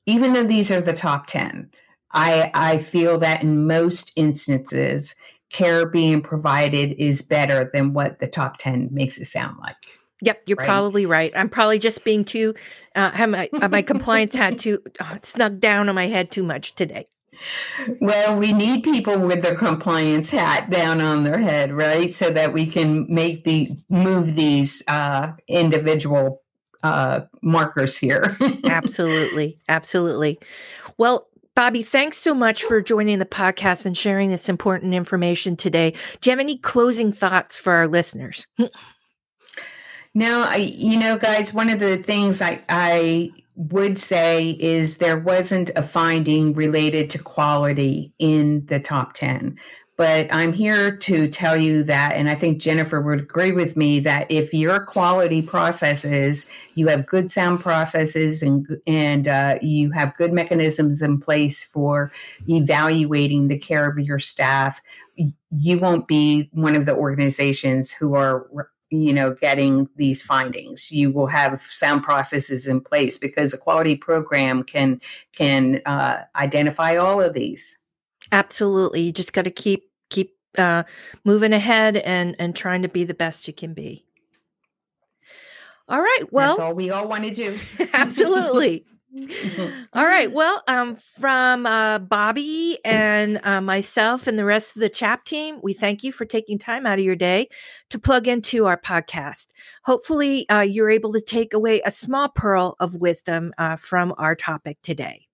even 0.06 0.34
though 0.34 0.44
these 0.44 0.72
are 0.72 0.82
the 0.82 0.94
top 0.94 1.26
ten 1.26 1.72
I, 2.16 2.50
I 2.54 2.78
feel 2.80 3.20
that 3.20 3.44
in 3.44 3.68
most 3.68 4.14
instances, 4.16 5.16
care 5.50 5.88
being 5.88 6.22
provided 6.22 6.94
is 6.94 7.22
better 7.22 7.70
than 7.74 7.94
what 7.94 8.20
the 8.20 8.28
top 8.28 8.58
10 8.58 8.90
makes 8.92 9.18
it 9.20 9.26
sound 9.26 9.58
like. 9.62 9.76
Yep, 10.22 10.44
you're 10.48 10.56
right? 10.56 10.66
probably 10.66 11.06
right. 11.06 11.32
I'm 11.36 11.50
probably 11.50 11.78
just 11.78 12.04
being 12.04 12.24
too, 12.24 12.56
uh, 12.96 13.12
have 13.12 13.30
my, 13.30 13.50
my 13.52 13.82
compliance 13.84 14.34
had 14.34 14.58
too 14.58 14.82
uh, 15.00 15.20
snug 15.22 15.60
down 15.60 15.90
on 15.90 15.96
my 15.96 16.08
head 16.08 16.32
too 16.32 16.44
much 16.44 16.74
today. 16.74 17.08
Well, 18.00 18.40
we 18.40 18.54
need 18.54 18.84
people 18.84 19.20
with 19.20 19.42
their 19.42 19.56
compliance 19.56 20.32
hat 20.32 20.70
down 20.70 21.02
on 21.02 21.26
their 21.26 21.38
head, 21.38 21.74
right? 21.74 22.10
So 22.10 22.30
that 22.30 22.54
we 22.54 22.66
can 22.66 23.06
make 23.14 23.44
the 23.44 23.70
move 23.90 24.36
these 24.36 24.82
uh, 24.88 25.34
individual 25.48 26.42
uh, 26.82 27.22
markers 27.42 27.98
here. 27.98 28.38
absolutely, 28.66 29.60
absolutely. 29.68 30.40
Well, 30.98 31.28
Bobbie, 31.56 31.84
thanks 31.84 32.18
so 32.18 32.34
much 32.34 32.64
for 32.64 32.82
joining 32.82 33.20
the 33.20 33.26
podcast 33.26 33.86
and 33.86 33.98
sharing 33.98 34.30
this 34.30 34.50
important 34.50 34.94
information 34.94 35.56
today. 35.56 35.92
Do 36.20 36.30
you 36.30 36.32
have 36.32 36.40
any 36.40 36.58
closing 36.58 37.14
thoughts 37.14 37.56
for 37.56 37.72
our 37.72 37.88
listeners? 37.88 38.46
no, 40.14 40.44
I, 40.46 40.58
you 40.58 41.00
know, 41.00 41.18
guys, 41.18 41.54
one 41.54 41.70
of 41.70 41.80
the 41.80 41.96
things 41.96 42.42
I, 42.42 42.62
I 42.68 43.32
would 43.56 43.98
say 43.98 44.50
is 44.60 44.98
there 44.98 45.18
wasn't 45.18 45.72
a 45.78 45.82
finding 45.82 46.52
related 46.52 47.10
to 47.12 47.24
quality 47.24 48.14
in 48.20 48.66
the 48.66 48.82
top 48.82 49.14
10. 49.14 49.58
But 49.98 50.28
I'm 50.34 50.52
here 50.52 50.96
to 50.98 51.30
tell 51.30 51.56
you 51.56 51.82
that, 51.84 52.14
and 52.14 52.30
I 52.30 52.36
think 52.36 52.62
Jennifer 52.62 53.00
would 53.02 53.20
agree 53.20 53.54
with 53.54 53.78
me 53.78 54.02
that 54.02 54.30
if 54.30 54.54
your 54.54 54.82
quality 54.82 55.42
processes, 55.42 56.52
you 56.76 56.88
have 56.88 57.06
good 57.06 57.32
sound 57.32 57.62
processes, 57.62 58.44
and 58.44 58.68
and 58.86 59.28
uh, 59.30 59.58
you 59.62 59.92
have 59.92 60.18
good 60.18 60.34
mechanisms 60.34 61.02
in 61.02 61.22
place 61.22 61.64
for 61.64 62.12
evaluating 62.50 63.46
the 63.46 63.58
care 63.58 63.90
of 63.90 63.98
your 63.98 64.20
staff, 64.20 64.82
you 65.52 65.80
won't 65.80 66.10
be 66.10 66.50
one 66.52 66.76
of 66.76 66.86
the 66.86 66.96
organizations 66.96 67.94
who 67.94 68.16
are 68.16 68.70
you 68.90 69.14
know 69.14 69.34
getting 69.34 69.88
these 69.96 70.22
findings. 70.22 70.92
You 70.92 71.10
will 71.10 71.28
have 71.28 71.62
sound 71.62 72.04
processes 72.04 72.68
in 72.68 72.82
place 72.82 73.18
because 73.18 73.54
a 73.54 73.58
quality 73.58 73.96
program 73.96 74.64
can 74.64 75.00
can 75.32 75.82
uh, 75.86 76.24
identify 76.36 76.98
all 76.98 77.22
of 77.22 77.34
these 77.34 77.80
Absolutely. 78.36 79.02
You 79.02 79.12
just 79.14 79.32
got 79.32 79.46
to 79.46 79.52
keep 79.52 79.90
keep 80.10 80.36
uh, 80.58 80.84
moving 81.24 81.54
ahead 81.54 81.96
and 81.96 82.36
and 82.38 82.54
trying 82.54 82.82
to 82.82 82.90
be 82.90 83.06
the 83.06 83.14
best 83.14 83.48
you 83.48 83.54
can 83.54 83.74
be. 83.74 84.06
All 85.88 86.02
right. 86.02 86.24
Well, 86.32 86.50
that's 86.50 86.60
all 86.60 86.74
we 86.74 86.90
all 86.90 87.08
want 87.08 87.24
to 87.24 87.34
do. 87.34 87.58
absolutely. 87.94 88.86
all 89.94 90.06
right. 90.06 90.30
Well, 90.30 90.62
um, 90.68 90.98
from 90.98 91.66
uh, 91.66 92.00
Bobbie 92.00 92.80
and 92.84 93.40
uh, 93.46 93.62
myself 93.62 94.28
and 94.28 94.38
the 94.38 94.44
rest 94.44 94.76
of 94.76 94.82
the 94.82 94.90
CHAP 94.90 95.24
team, 95.24 95.60
we 95.64 95.74
thank 95.74 96.04
you 96.04 96.12
for 96.12 96.26
taking 96.26 96.60
time 96.60 96.86
out 96.86 97.00
of 97.00 97.06
your 97.06 97.16
day 97.16 97.48
to 97.92 98.00
plug 98.00 98.28
into 98.28 98.66
our 98.66 98.78
podcast. 98.78 99.48
Hopefully, 99.86 100.50
uh, 100.50 100.60
you're 100.60 100.90
able 100.90 101.14
to 101.14 101.22
take 101.22 101.54
away 101.54 101.82
a 101.86 101.92
small 101.92 102.28
pearl 102.28 102.76
of 102.82 102.96
wisdom 102.96 103.54
uh, 103.58 103.78
from 103.78 104.14
our 104.18 104.36
topic 104.36 104.80
today. 104.82 105.25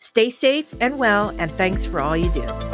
Stay 0.00 0.30
safe 0.30 0.74
and 0.80 0.98
well, 0.98 1.34
and 1.38 1.50
thanks 1.52 1.84
for 1.84 2.00
all 2.00 2.16
you 2.16 2.30
do. 2.32 2.69